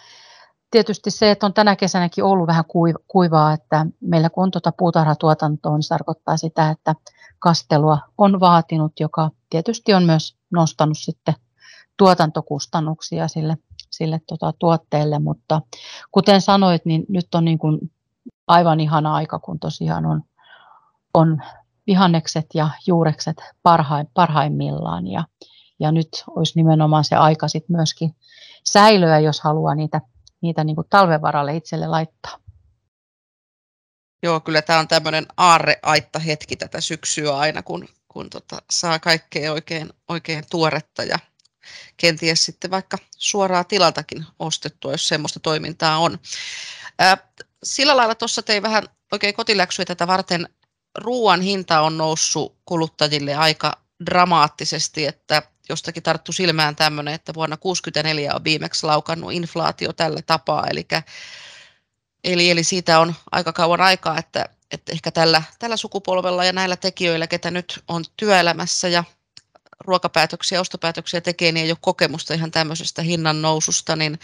tietysti 0.71 1.11
se, 1.11 1.31
että 1.31 1.45
on 1.45 1.53
tänä 1.53 1.75
kesänäkin 1.75 2.23
ollut 2.23 2.47
vähän 2.47 2.65
kuivaa, 3.07 3.53
että 3.53 3.85
meillä 4.01 4.29
kun 4.29 4.43
on 4.43 4.51
tuota 4.51 4.71
puutarhatuotantoa, 4.77 5.75
niin 5.75 5.83
se 5.83 5.89
tarkoittaa 5.89 6.37
sitä, 6.37 6.69
että 6.69 6.95
kastelua 7.39 7.97
on 8.17 8.39
vaatinut, 8.39 8.99
joka 8.99 9.29
tietysti 9.49 9.93
on 9.93 10.03
myös 10.03 10.37
nostanut 10.51 10.97
sitten 10.97 11.33
tuotantokustannuksia 11.97 13.27
sille, 13.27 13.57
sille 13.91 14.21
tota 14.27 14.53
tuotteelle, 14.59 15.19
mutta 15.19 15.61
kuten 16.11 16.41
sanoit, 16.41 16.85
niin 16.85 17.05
nyt 17.09 17.35
on 17.35 17.45
niin 17.45 17.59
kuin 17.59 17.91
aivan 18.47 18.79
ihana 18.79 19.15
aika, 19.15 19.39
kun 19.39 19.59
tosiaan 19.59 20.05
on, 20.05 20.23
on 21.13 21.41
vihannekset 21.87 22.45
ja 22.53 22.69
juurekset 22.87 23.37
parhaim, 23.63 24.07
parhaimmillaan 24.13 25.07
ja, 25.07 25.23
ja 25.79 25.91
nyt 25.91 26.23
olisi 26.27 26.53
nimenomaan 26.55 27.03
se 27.03 27.15
aika 27.15 27.47
sitten 27.47 27.75
myöskin 27.75 28.15
säilöä, 28.63 29.19
jos 29.19 29.41
haluaa 29.41 29.75
niitä, 29.75 30.01
niitä 30.41 30.63
niin 30.63 30.75
kuin 30.75 30.87
talven 30.89 31.21
varalle 31.21 31.55
itselle 31.55 31.87
laittaa. 31.87 32.37
Joo, 34.23 34.39
kyllä 34.39 34.61
tämä 34.61 34.79
on 34.79 34.87
tämmöinen 34.87 35.25
aarreaitta 35.37 36.19
hetki 36.19 36.55
tätä 36.55 36.81
syksyä 36.81 37.37
aina, 37.37 37.63
kun, 37.63 37.87
kun 38.07 38.29
tota, 38.29 38.61
saa 38.71 38.99
kaikkea 38.99 39.51
oikein, 39.51 39.89
oikein 40.07 40.43
tuoretta 40.49 41.03
ja 41.03 41.19
kenties 41.97 42.45
sitten 42.45 42.71
vaikka 42.71 42.97
suoraa 43.17 43.63
tilaltakin 43.63 44.25
ostettua, 44.39 44.91
jos 44.91 45.07
semmoista 45.07 45.39
toimintaa 45.39 45.97
on. 45.97 46.19
Ää, 46.99 47.17
sillä 47.63 47.97
lailla 47.97 48.15
tuossa 48.15 48.41
tein 48.41 48.63
vähän 48.63 48.83
oikein 49.11 49.33
kotiläksyä 49.33 49.85
tätä 49.85 50.07
varten. 50.07 50.49
Ruoan 50.97 51.41
hinta 51.41 51.81
on 51.81 51.97
noussut 51.97 52.55
kuluttajille 52.65 53.35
aika 53.35 53.77
dramaattisesti, 54.05 55.07
että 55.07 55.43
jostakin 55.69 56.03
tarttu 56.03 56.31
silmään 56.31 56.75
tämmöinen, 56.75 57.13
että 57.13 57.33
vuonna 57.33 57.57
1964 57.57 58.35
on 58.35 58.43
viimeksi 58.43 58.85
laukannut 58.85 59.33
inflaatio 59.33 59.93
tällä 59.93 60.21
tapaa, 60.21 60.67
eli, 60.67 60.87
eli, 62.23 62.49
eli 62.49 62.63
siitä 62.63 62.99
on 62.99 63.15
aika 63.31 63.53
kauan 63.53 63.81
aikaa, 63.81 64.17
että, 64.17 64.49
että 64.71 64.91
ehkä 64.91 65.11
tällä, 65.11 65.43
tällä 65.59 65.77
sukupolvella 65.77 66.45
ja 66.45 66.53
näillä 66.53 66.75
tekijöillä, 66.75 67.27
ketä 67.27 67.51
nyt 67.51 67.83
on 67.87 68.03
työelämässä 68.17 68.87
ja 68.87 69.03
ruokapäätöksiä, 69.79 70.61
ostopäätöksiä 70.61 71.21
tekee, 71.21 71.51
niin 71.51 71.65
ei 71.65 71.71
ole 71.71 71.77
kokemusta 71.81 72.33
ihan 72.33 72.51
tämmöisestä 72.51 73.01
hinnan 73.01 73.41
noususta, 73.41 73.95
niin, 73.95 74.19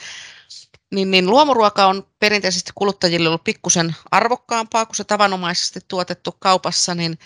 niin, 0.93 1.11
niin 1.11 1.29
luomuruoka 1.29 1.85
on 1.85 2.07
perinteisesti 2.19 2.71
kuluttajille 2.75 3.29
ollut 3.29 3.43
pikkusen 3.43 3.95
arvokkaampaa 4.11 4.85
kuin 4.85 4.95
se 4.95 5.03
tavanomaisesti 5.03 5.79
tuotettu 5.87 6.35
kaupassa, 6.39 6.95
niin 6.95 7.19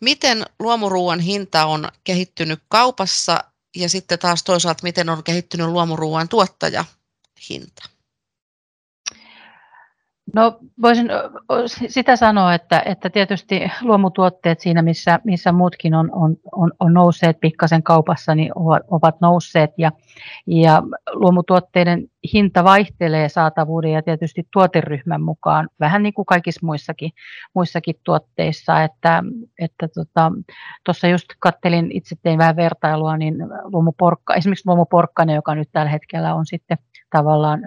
miten 0.00 0.46
luomuruuan 0.58 1.20
hinta 1.20 1.66
on 1.66 1.88
kehittynyt 2.04 2.62
kaupassa 2.68 3.44
ja 3.76 3.88
sitten 3.88 4.18
taas 4.18 4.42
toisaalta 4.42 4.82
miten 4.82 5.08
on 5.08 5.24
kehittynyt 5.24 5.66
luomuruuan 5.66 6.28
tuottajahinta? 6.28 7.95
No 10.36 10.58
voisin 10.82 11.08
sitä 11.88 12.16
sanoa, 12.16 12.54
että, 12.54 12.82
että 12.86 13.10
tietysti 13.10 13.70
luomutuotteet 13.82 14.60
siinä, 14.60 14.82
missä, 14.82 15.20
missä 15.24 15.52
muutkin 15.52 15.94
on, 15.94 16.10
on, 16.12 16.36
on, 16.52 16.72
on 16.80 16.94
nousseet 16.94 17.40
pikkasen 17.40 17.82
kaupassa, 17.82 18.34
niin 18.34 18.52
ovat, 18.54 18.82
ovat 18.90 19.20
nousseet. 19.20 19.70
Ja, 19.78 19.92
ja 20.46 20.82
luomutuotteiden 21.12 22.08
hinta 22.32 22.64
vaihtelee 22.64 23.28
saatavuuden 23.28 23.92
ja 23.92 24.02
tietysti 24.02 24.48
tuoteryhmän 24.52 25.22
mukaan, 25.22 25.68
vähän 25.80 26.02
niin 26.02 26.14
kuin 26.14 26.26
kaikissa 26.26 26.66
muissakin, 26.66 27.10
muissakin 27.54 27.94
tuotteissa, 28.04 28.82
että 28.82 29.22
että 29.60 29.88
tota, 29.88 30.32
just 31.10 31.26
kattelin, 31.38 31.92
itse 31.92 32.16
tein 32.22 32.38
vähän 32.38 32.56
vertailua, 32.56 33.16
niin 33.16 33.34
luomuporkka, 33.64 34.34
esimerkiksi 34.34 34.68
luomuporkkane, 34.68 35.34
joka 35.34 35.54
nyt 35.54 35.68
tällä 35.72 35.90
hetkellä 35.90 36.34
on 36.34 36.46
sitten 36.46 36.78
tavallaan 37.10 37.60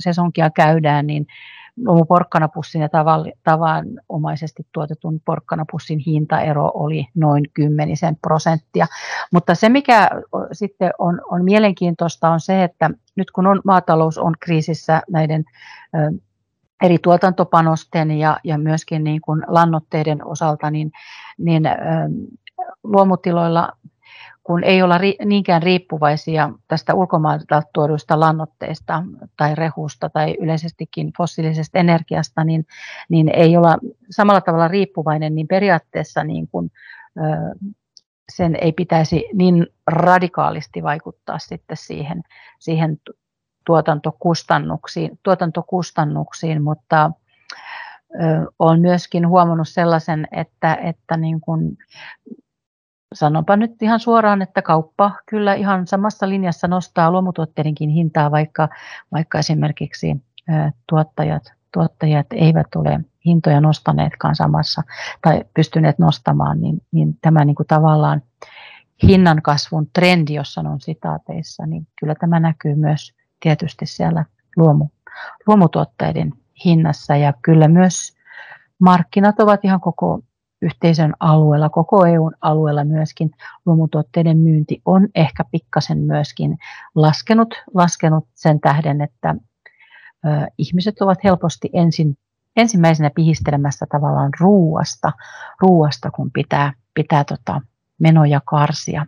sesonkia 0.00 0.50
käydään, 0.50 1.06
niin 1.06 1.26
porkkanapussin 2.08 2.80
ja 2.80 2.88
tavanomaisesti 3.44 4.66
tuotetun 4.72 5.20
porkkanapussin 5.24 5.98
hintaero 5.98 6.70
oli 6.74 7.06
noin 7.14 7.44
kymmenisen 7.54 8.16
prosenttia. 8.16 8.86
Mutta 9.32 9.54
se, 9.54 9.68
mikä 9.68 10.10
sitten 10.52 10.90
on, 10.98 11.20
on 11.30 11.44
mielenkiintoista, 11.44 12.28
on 12.28 12.40
se, 12.40 12.64
että 12.64 12.90
nyt 13.16 13.30
kun 13.30 13.46
on, 13.46 13.60
maatalous 13.64 14.18
on 14.18 14.34
kriisissä 14.40 15.02
näiden 15.10 15.44
ö, 15.94 15.98
eri 16.82 16.98
tuotantopanosten 16.98 18.10
ja, 18.10 18.36
ja 18.44 18.58
myöskin 18.58 19.04
niin 19.04 19.20
kuin 19.20 19.42
lannoitteiden 19.46 20.26
osalta, 20.26 20.70
niin, 20.70 20.92
niin 21.38 21.66
ö, 21.66 21.72
luomutiloilla 22.84 23.72
kun 24.46 24.64
ei 24.64 24.82
olla 24.82 24.98
ri, 24.98 25.16
niinkään 25.24 25.62
riippuvaisia 25.62 26.50
tästä 26.68 26.94
ulkomailta 26.94 27.62
tuoduista 27.74 28.20
lannoitteista 28.20 29.02
tai 29.36 29.54
rehusta 29.54 30.10
tai 30.10 30.36
yleisestikin 30.40 31.12
fossiilisesta 31.18 31.78
energiasta, 31.78 32.44
niin, 32.44 32.66
niin 33.08 33.28
ei 33.28 33.56
olla 33.56 33.78
samalla 34.10 34.40
tavalla 34.40 34.68
riippuvainen, 34.68 35.34
niin 35.34 35.48
periaatteessa 35.48 36.24
niin 36.24 36.48
kuin, 36.48 36.70
sen 38.32 38.56
ei 38.60 38.72
pitäisi 38.72 39.24
niin 39.34 39.66
radikaalisti 39.86 40.82
vaikuttaa 40.82 41.38
sitten 41.38 41.76
siihen, 41.76 42.22
siihen 42.58 42.98
tuotantokustannuksiin, 43.66 45.18
tuotantokustannuksiin 45.22 46.62
mutta 46.62 47.10
olen 48.58 48.80
myöskin 48.80 49.28
huomannut 49.28 49.68
sellaisen, 49.68 50.28
että, 50.32 50.74
että 50.74 51.16
niin 51.16 51.40
kuin 51.40 51.78
sanonpa 53.14 53.56
nyt 53.56 53.82
ihan 53.82 54.00
suoraan, 54.00 54.42
että 54.42 54.62
kauppa 54.62 55.12
kyllä 55.26 55.54
ihan 55.54 55.86
samassa 55.86 56.28
linjassa 56.28 56.68
nostaa 56.68 57.10
luomutuotteidenkin 57.10 57.90
hintaa, 57.90 58.30
vaikka, 58.30 58.68
vaikka 59.12 59.38
esimerkiksi 59.38 60.16
tuottajat, 60.88 61.52
tuottajat 61.72 62.26
eivät 62.32 62.74
ole 62.74 63.00
hintoja 63.26 63.60
nostaneetkaan 63.60 64.36
samassa 64.36 64.82
tai 65.22 65.44
pystyneet 65.54 65.98
nostamaan, 65.98 66.60
niin, 66.60 66.82
niin 66.92 67.18
tämä 67.22 67.44
niin 67.44 67.56
kuin 67.56 67.66
tavallaan 67.66 68.22
hinnan 69.02 69.42
kasvun 69.42 69.86
trendi, 69.92 70.34
jos 70.34 70.54
sanon 70.54 70.80
sitaateissa, 70.80 71.66
niin 71.66 71.86
kyllä 72.00 72.14
tämä 72.14 72.40
näkyy 72.40 72.74
myös 72.74 73.14
tietysti 73.40 73.86
siellä 73.86 74.24
luomu, 74.56 74.88
luomutuotteiden 75.46 76.32
hinnassa. 76.64 77.16
Ja 77.16 77.32
kyllä 77.42 77.68
myös 77.68 78.16
markkinat 78.78 79.40
ovat 79.40 79.64
ihan 79.64 79.80
koko 79.80 80.20
yhteisön 80.66 81.14
alueella, 81.20 81.68
koko 81.68 82.06
EUn 82.06 82.32
alueella 82.40 82.84
myöskin 82.84 83.30
luomutuotteiden 83.66 84.38
myynti 84.38 84.82
on 84.84 85.08
ehkä 85.14 85.44
pikkasen 85.52 85.98
myöskin 85.98 86.58
laskenut, 86.94 87.54
laskenut 87.74 88.28
sen 88.34 88.60
tähden, 88.60 89.00
että 89.00 89.34
ö, 90.26 90.28
ihmiset 90.58 91.00
ovat 91.00 91.24
helposti 91.24 91.70
ensin, 91.72 92.18
ensimmäisenä 92.56 93.10
pihistelemässä 93.14 93.86
tavallaan 93.90 94.30
ruuasta, 94.40 95.12
ruuasta 95.60 96.10
kun 96.10 96.30
pitää, 96.32 96.72
pitää 96.94 97.24
tota 97.24 97.60
menoja 97.98 98.40
karsia. 98.44 99.06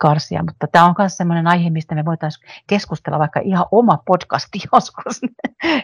karsia. 0.00 0.42
Mutta 0.42 0.66
tämä 0.72 0.84
on 0.84 0.94
myös 0.98 1.16
sellainen 1.16 1.46
aihe, 1.46 1.70
mistä 1.70 1.94
me 1.94 2.04
voitaisiin 2.04 2.48
keskustella 2.66 3.18
vaikka 3.18 3.40
ihan 3.44 3.66
oma 3.70 3.98
podcasti 4.06 4.58
joskus, 4.72 5.20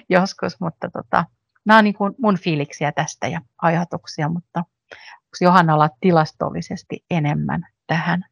joskus 0.09 0.61
mutta 0.61 0.91
tota, 0.91 1.25
nämä 1.67 1.79
on 1.79 1.85
niin 1.85 1.95
kuin 1.95 2.15
mun 2.19 2.39
fiiliksiä 2.39 2.93
tästä 2.93 3.29
ja 3.29 3.41
ajatuksia, 3.63 4.29
mutta 4.29 4.65
onko 4.93 5.37
Johannalla 5.41 5.91
tilastollisesti 6.01 7.05
enemmän 7.11 7.63
tähän? 7.87 8.25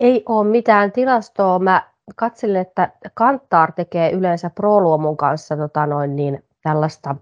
Ei 0.00 0.22
ole 0.28 0.46
mitään 0.46 0.92
tilastoa. 0.92 1.58
Mä 1.58 1.82
katselin, 2.16 2.56
että 2.56 2.92
Kantar 3.14 3.72
tekee 3.72 4.10
yleensä 4.10 4.50
ProLuomun 4.50 5.16
kanssa 5.16 5.56
tota 5.56 5.86
noin, 5.86 6.16
niin 6.16 6.44
tällaista, 6.62 7.16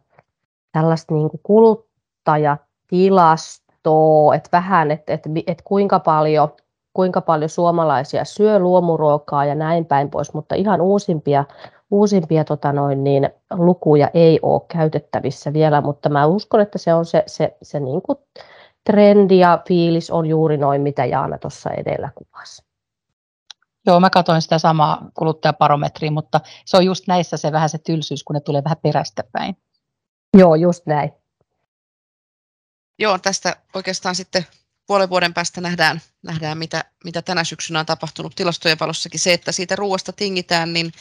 tällaista 0.73 1.15
niin 1.15 1.31
kuin 1.31 1.41
kuluttajatilastoa, 1.43 4.35
että 4.35 4.49
vähän, 4.53 4.91
että, 4.91 5.13
että, 5.13 5.31
että 5.47 5.65
kuinka 5.65 6.01
paljon 6.01 6.53
kuinka 6.97 7.21
paljon 7.21 7.49
suomalaisia 7.49 8.25
syö 8.25 8.59
luomuruokaa 8.59 9.45
ja 9.45 9.55
näin 9.55 9.87
päin 9.87 10.11
pois, 10.11 10.35
mutta 10.35 10.55
ihan 10.55 10.81
uusimpia 10.81 11.45
uusimpia 11.91 12.45
tota 12.45 12.73
noin, 12.73 13.05
niin, 13.05 13.31
lukuja 13.51 14.11
ei 14.15 14.39
ole 14.43 14.63
käytettävissä 14.69 15.53
vielä, 15.53 15.81
mutta 15.81 16.09
mä 16.09 16.27
uskon, 16.27 16.61
että 16.61 16.79
se 16.79 16.95
on 16.95 17.05
se, 17.05 17.23
se, 17.27 17.57
se 17.63 17.81
niin 17.81 18.03
kuin 18.03 18.19
trendi 18.85 19.39
ja 19.39 19.63
fiilis 19.69 20.11
on 20.11 20.27
juuri 20.27 20.57
noin, 20.57 20.83
mitä 20.83 21.05
Jaana 21.05 21.39
tuossa 21.39 21.71
edellä 21.71 22.11
kuvasi. 22.15 22.67
Joo, 23.87 24.01
mä 24.01 24.11
katsoin 24.11 24.43
sitä 24.43 24.59
samaa 24.59 25.11
kuluttajaparometriä, 25.15 26.11
mutta 26.11 26.41
se 26.65 26.77
on 26.77 26.85
just 26.85 27.07
näissä 27.07 27.37
se 27.37 27.53
vähän 27.53 27.69
se 27.69 27.79
tylsyys, 27.79 28.25
kun 28.25 28.35
ne 28.35 28.41
tulee 28.41 28.65
vähän 28.65 28.79
perästä 28.83 29.25
päin. 29.33 29.57
Joo, 30.37 30.55
just 30.55 30.87
näin. 30.87 31.13
Joo, 32.99 33.19
tästä 33.19 33.57
oikeastaan 33.75 34.15
sitten 34.15 34.47
puolen 34.87 35.11
vuoden 35.11 35.35
päästä 35.35 35.61
nähdään, 35.61 36.01
nähdään 36.23 36.59
mitä, 36.59 36.85
mitä 37.05 37.23
tänä 37.23 37.45
syksynä 37.45 37.81
on 37.81 37.87
tapahtunut 37.87 38.35
tilastojen 38.35 38.79
valossakin. 38.81 39.21
Se, 39.21 39.33
että 39.33 39.53
siitä 39.53 39.77
ruoasta 39.77 40.13
tingitään, 40.13 40.73
niin 40.73 40.93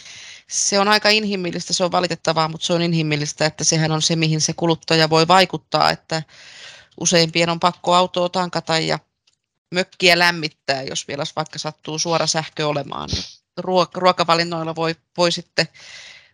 se 0.47 0.79
on 0.79 0.87
aika 0.87 1.09
inhimillistä, 1.09 1.73
se 1.73 1.83
on 1.83 1.91
valitettavaa, 1.91 2.47
mutta 2.47 2.65
se 2.67 2.73
on 2.73 2.81
inhimillistä, 2.81 3.45
että 3.45 3.63
sehän 3.63 3.91
on 3.91 4.01
se, 4.01 4.15
mihin 4.15 4.41
se 4.41 4.53
kuluttaja 4.53 5.09
voi 5.09 5.27
vaikuttaa, 5.27 5.91
että 5.91 6.23
useimpien 6.99 7.49
on 7.49 7.59
pakko 7.59 7.95
autoa 7.95 8.29
tankata 8.29 8.79
ja 8.79 8.99
mökkiä 9.71 10.19
lämmittää, 10.19 10.83
jos 10.83 11.07
vielä 11.07 11.23
vaikka 11.35 11.59
sattuu 11.59 11.99
suora 11.99 12.27
sähkö 12.27 12.67
olemaan. 12.67 13.09
Niin 13.13 13.23
ruokavalinnoilla 13.93 14.75
voi, 14.75 14.95
voi 15.17 15.31
sitten, 15.31 15.67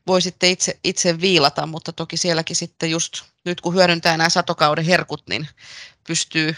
voi 0.08 0.22
sitten 0.22 0.50
itse, 0.50 0.80
itse 0.84 1.22
viilata, 1.22 1.66
mutta 1.66 1.94
toki 1.94 2.18
sielläkin 2.18 2.56
sitten 2.56 2.92
just 2.92 3.24
nyt 3.46 3.62
kun 3.62 3.74
hyödyntää 3.74 4.18
nämä 4.18 4.30
satokauden 4.30 4.86
herkut, 4.86 5.24
niin 5.30 5.48
pystyy 6.08 6.56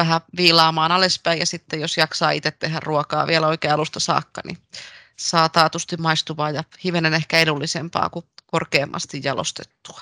vähän 0.00 0.20
viilaamaan 0.36 0.92
alaspäin 0.92 1.38
ja 1.38 1.46
sitten 1.46 1.80
jos 1.80 1.96
jaksaa 1.96 2.30
itse 2.30 2.50
tehdä 2.50 2.80
ruokaa 2.80 3.26
vielä 3.26 3.46
oikein 3.46 3.74
alusta 3.74 4.00
saakka, 4.00 4.40
niin 4.44 4.58
saa 5.16 5.48
taatusti 5.48 5.96
maistuvaa 5.96 6.50
ja 6.50 6.64
hivenen 6.84 7.14
ehkä 7.14 7.38
edullisempaa 7.38 8.10
kuin 8.10 8.24
korkeammasti 8.46 9.20
jalostettua. 9.24 10.00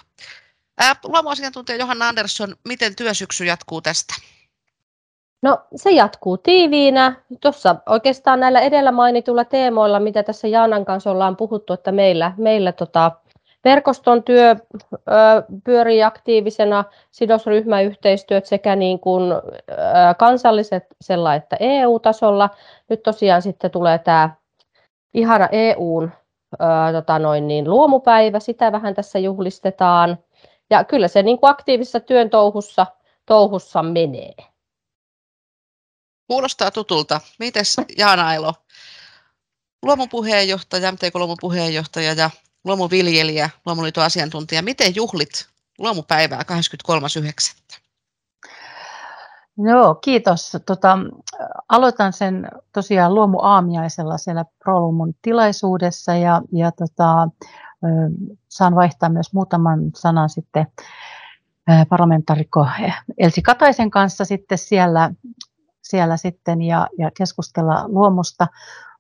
Luomuasiantuntija 1.05 1.79
Johanna 1.79 2.09
Andersson, 2.09 2.57
miten 2.65 2.97
työsyksy 2.97 3.45
jatkuu 3.45 3.81
tästä? 3.81 4.15
No 5.43 5.59
se 5.77 5.91
jatkuu 5.91 6.39
tiiviinä. 6.39 7.17
Tuossa 7.41 7.77
oikeastaan 7.87 8.41
näillä 8.41 8.61
edellä 8.61 8.93
mainituilla 8.93 9.45
teemoilla, 9.45 10.01
mitä 10.01 10.23
tässä 10.23 10.49
Jaanan 10.49 10.85
kanssa 10.85 11.11
ollaan 11.11 11.37
puhuttu, 11.37 11.73
että 11.73 11.93
meillä, 11.93 12.33
meillä 12.37 12.73
tota, 12.73 13.13
verkoston 13.65 14.23
työ 14.23 14.57
pyörii 15.65 16.03
aktiivisena, 16.03 16.85
sidosryhmäyhteistyöt 17.11 18.47
sekä 18.47 18.77
niin 18.77 19.01
kuin, 19.01 19.23
kansalliset 20.19 20.85
sellainen 21.01 21.43
että 21.43 21.57
EU-tasolla. 21.61 22.51
Nyt 22.89 23.03
tosiaan 23.03 23.43
sitten 23.43 23.71
tulee 23.71 23.99
tämä 23.99 24.31
ihana 25.15 25.49
EUn 25.53 26.11
tota 26.93 27.19
noin 27.19 27.49
niin, 27.49 27.71
luomupäivä, 27.71 28.41
sitä 28.41 28.73
vähän 28.73 28.95
tässä 28.95 29.19
juhlistetaan. 29.19 30.19
Ja 30.71 30.85
kyllä 30.85 31.09
se 31.09 31.23
niin 31.23 31.39
kuin 31.39 31.51
aktiivisessa 31.51 32.01
työn 32.01 32.31
touhussa, 32.31 32.87
touhussa 33.27 33.83
menee. 33.83 34.35
Kuulostaa 36.27 36.71
tutulta. 36.71 37.21
Mites 37.39 37.77
Jaana 37.99 38.35
Elo, 38.35 38.53
luomupuheenjohtaja, 39.83 40.93
MTK 40.93 41.15
luomupuheenjohtaja 41.15 42.13
ja 42.13 42.31
luomuviljelijä, 42.69 43.51
luomuliiton 43.67 44.05
asiantuntija. 44.05 44.63
Miten 44.63 44.95
juhlit 44.95 45.49
luomupäivää 45.79 46.43
23.9.? 46.43 47.79
Joo, 49.59 49.95
kiitos. 49.95 50.57
Tota, 50.67 50.99
aloitan 51.69 52.13
sen 52.13 52.49
tosiaan 52.73 53.15
luomuaamiaisella 53.15 54.19
siellä 54.19 54.45
ProLumun 54.65 55.15
tilaisuudessa 55.23 56.15
ja, 56.15 56.43
ja 56.53 56.73
tota, 56.73 57.29
saan 58.49 58.75
vaihtaa 58.75 59.09
myös 59.09 59.33
muutaman 59.33 59.81
sanan 59.95 60.29
sitten 60.29 60.67
parlamentaarikko 61.89 62.67
Elsi 63.19 63.43
Kataisen 63.43 63.91
kanssa 63.91 64.25
sitten 64.25 64.59
siellä, 64.59 65.11
siellä 65.83 66.17
sitten 66.17 66.63
ja, 66.63 66.89
ja 66.99 67.11
keskustella 67.17 67.89
luomusta, 67.89 68.47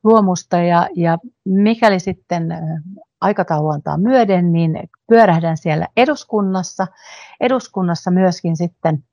luomusta 0.04 0.56
ja, 0.56 0.88
ja 0.96 1.18
mikäli 1.44 2.00
sitten 2.00 2.48
aikataulu 3.20 3.68
antaa 3.68 3.98
myöden, 3.98 4.52
niin 4.52 4.80
pyörähdän 5.06 5.56
siellä 5.56 5.86
eduskunnassa. 5.96 6.86
Eduskunnassa 7.40 8.10
myöskin 8.10 8.56
sitten 8.56 9.04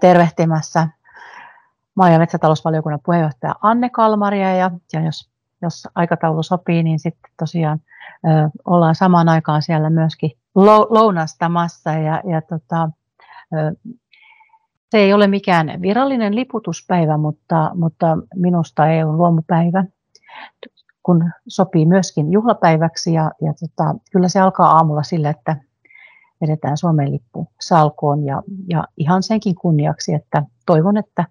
tervehtimässä 0.00 0.88
maa- 1.94 2.10
ja 2.10 2.18
metsätalousvaliokunnan 2.18 3.00
puheenjohtaja 3.04 3.54
Anne 3.62 3.90
Kalmaria 3.90 4.54
ja, 4.54 4.70
ja 4.92 5.00
jos, 5.00 5.30
jos 5.62 5.88
aikataulu 5.94 6.42
sopii, 6.42 6.82
niin 6.82 6.98
sitten 6.98 7.32
tosiaan 7.38 7.80
ö, 8.12 8.28
ollaan 8.64 8.94
samaan 8.94 9.28
aikaan 9.28 9.62
siellä 9.62 9.90
myöskin 9.90 10.30
lounastamassa 10.90 11.90
ja, 11.90 12.22
ja 12.30 12.42
tota, 12.42 12.90
ö, 13.52 13.90
se 14.90 14.98
ei 14.98 15.12
ole 15.12 15.26
mikään 15.26 15.82
virallinen 15.82 16.34
liputuspäivä, 16.34 17.16
mutta, 17.16 17.70
mutta 17.74 18.18
minusta 18.34 18.86
EU 18.86 19.12
luomupäivä, 19.12 19.84
kun 21.06 21.30
sopii 21.48 21.86
myöskin 21.86 22.32
juhlapäiväksi 22.32 23.12
ja, 23.12 23.30
ja 23.42 23.52
tota, 23.60 23.94
kyllä 24.12 24.28
se 24.28 24.40
alkaa 24.40 24.70
aamulla 24.70 25.02
sillä, 25.02 25.30
että 25.30 25.56
vedetään 26.40 26.76
Suomen 26.76 27.12
lippu 27.12 27.48
salkoon 27.60 28.26
ja, 28.26 28.42
ja 28.68 28.84
ihan 28.96 29.22
senkin 29.22 29.54
kunniaksi, 29.54 30.14
että 30.14 30.42
toivon, 30.66 30.96
että 30.96 31.24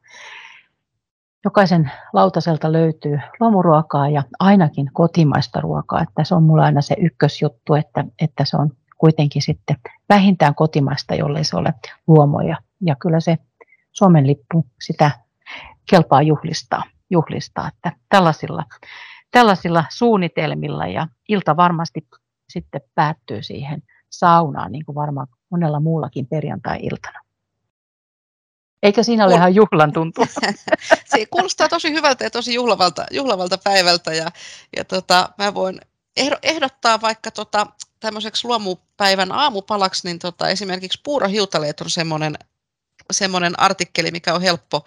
jokaisen 1.45 1.91
lautaselta 2.13 2.71
löytyy 2.71 3.19
luomuruokaa 3.39 4.09
ja 4.09 4.23
ainakin 4.39 4.89
kotimaista 4.93 5.61
ruokaa, 5.61 6.01
että 6.01 6.23
se 6.23 6.35
on 6.35 6.43
mulla 6.43 6.63
aina 6.63 6.81
se 6.81 6.95
ykkösjuttu, 6.99 7.73
että, 7.73 8.05
että 8.21 8.45
se 8.45 8.57
on 8.57 8.71
kuitenkin 8.97 9.41
sitten 9.41 9.75
vähintään 10.09 10.55
kotimaista, 10.55 11.15
jollei 11.15 11.43
se 11.43 11.57
ole 11.57 11.73
luomoja. 12.07 12.57
Ja 12.81 12.95
kyllä 12.95 13.19
se 13.19 13.37
Suomen 13.91 14.27
lippu 14.27 14.65
sitä 14.81 15.11
kelpaa 15.89 16.21
juhlistaa, 16.21 16.83
juhlistaa 17.09 17.67
että 17.67 17.91
tällaisilla, 18.09 18.63
tällaisilla 19.35 19.85
suunnitelmilla 19.89 20.87
ja 20.87 21.07
ilta 21.29 21.57
varmasti 21.57 22.07
sitten 22.49 22.81
päättyy 22.95 23.43
siihen 23.43 23.83
saunaan, 24.09 24.71
niin 24.71 24.85
kuin 24.85 24.95
varmaan 24.95 25.27
monella 25.49 25.79
muullakin 25.79 26.27
perjantai-iltana. 26.27 27.19
Eikä 28.83 29.03
siinä 29.03 29.25
ole 29.25 29.33
ihan 29.33 29.55
juhlan 29.55 29.93
tuntu. 29.93 30.21
Se 31.11 31.25
kuulostaa 31.25 31.69
tosi 31.69 31.91
hyvältä 31.91 32.23
ja 32.23 32.31
tosi 32.31 32.53
juhlavalta, 32.53 33.05
juhlavalta 33.11 33.57
päivältä. 33.63 34.13
Ja, 34.13 34.31
ja 34.77 34.85
tota, 34.85 35.29
mä 35.37 35.53
voin 35.53 35.81
ehdottaa 36.43 37.01
vaikka 37.01 37.31
tota, 37.31 37.67
tämmöiseksi 37.99 38.47
luomupäivän 38.47 39.31
aamupalaksi, 39.31 40.07
niin 40.07 40.19
tota, 40.19 40.49
esimerkiksi 40.49 41.01
Puuro 41.03 41.27
Hiutaleet 41.27 41.81
on 41.81 41.89
semmoinen 41.89 42.37
semmoinen 43.11 43.59
artikkeli, 43.59 44.11
mikä 44.11 44.33
on 44.33 44.41
helppo 44.41 44.85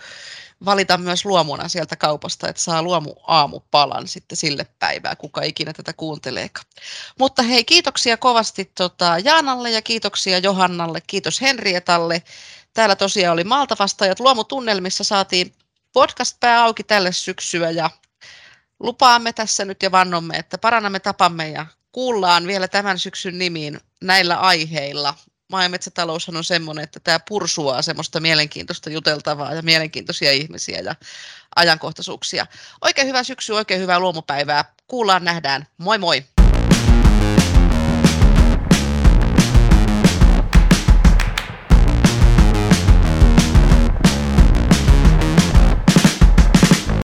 valita 0.64 0.98
myös 0.98 1.24
luomuna 1.24 1.68
sieltä 1.68 1.96
kaupasta, 1.96 2.48
että 2.48 2.62
saa 2.62 2.82
luomu 2.82 3.14
aamupalan 3.26 4.08
sitten 4.08 4.36
sille 4.36 4.66
päivää, 4.78 5.16
kuka 5.16 5.42
ikinä 5.42 5.72
tätä 5.72 5.92
kuunteleekaan. 5.92 6.66
Mutta 7.18 7.42
hei, 7.42 7.64
kiitoksia 7.64 8.16
kovasti 8.16 8.70
tota 8.74 9.18
Jaanalle 9.24 9.70
ja 9.70 9.82
kiitoksia 9.82 10.38
Johannalle, 10.38 11.00
kiitos 11.06 11.40
Henrietalle. 11.40 12.22
Täällä 12.74 12.96
tosiaan 12.96 13.32
oli 13.32 13.44
Malta 13.44 13.76
vastaajat 13.78 14.20
Luomutunnelmissa, 14.20 15.04
saatiin 15.04 15.54
podcast-pää 15.92 16.62
auki 16.64 16.82
tälle 16.82 17.12
syksyä 17.12 17.70
ja 17.70 17.90
lupaamme 18.80 19.32
tässä 19.32 19.64
nyt 19.64 19.82
ja 19.82 19.92
vannomme, 19.92 20.36
että 20.36 20.58
parannamme 20.58 21.00
tapamme 21.00 21.48
ja 21.48 21.66
kuullaan 21.92 22.46
vielä 22.46 22.68
tämän 22.68 22.98
syksyn 22.98 23.38
nimiin 23.38 23.80
näillä 24.00 24.36
aiheilla 24.36 25.14
maa- 25.48 25.62
ja 25.62 25.68
metsätalous 25.68 26.28
on 26.28 26.44
semmoinen, 26.44 26.84
että 26.84 27.00
tämä 27.00 27.20
pursuaa 27.28 27.82
semmoista 27.82 28.20
mielenkiintoista 28.20 28.90
juteltavaa 28.90 29.54
ja 29.54 29.62
mielenkiintoisia 29.62 30.32
ihmisiä 30.32 30.80
ja 30.80 30.94
ajankohtaisuuksia. 31.56 32.46
Oikein 32.80 33.08
hyvää 33.08 33.24
syksyä, 33.24 33.56
oikein 33.56 33.80
hyvää 33.80 34.00
luomupäivää. 34.00 34.64
Kuullaan, 34.86 35.24
nähdään. 35.24 35.66
Moi 35.78 35.98
moi! 35.98 36.37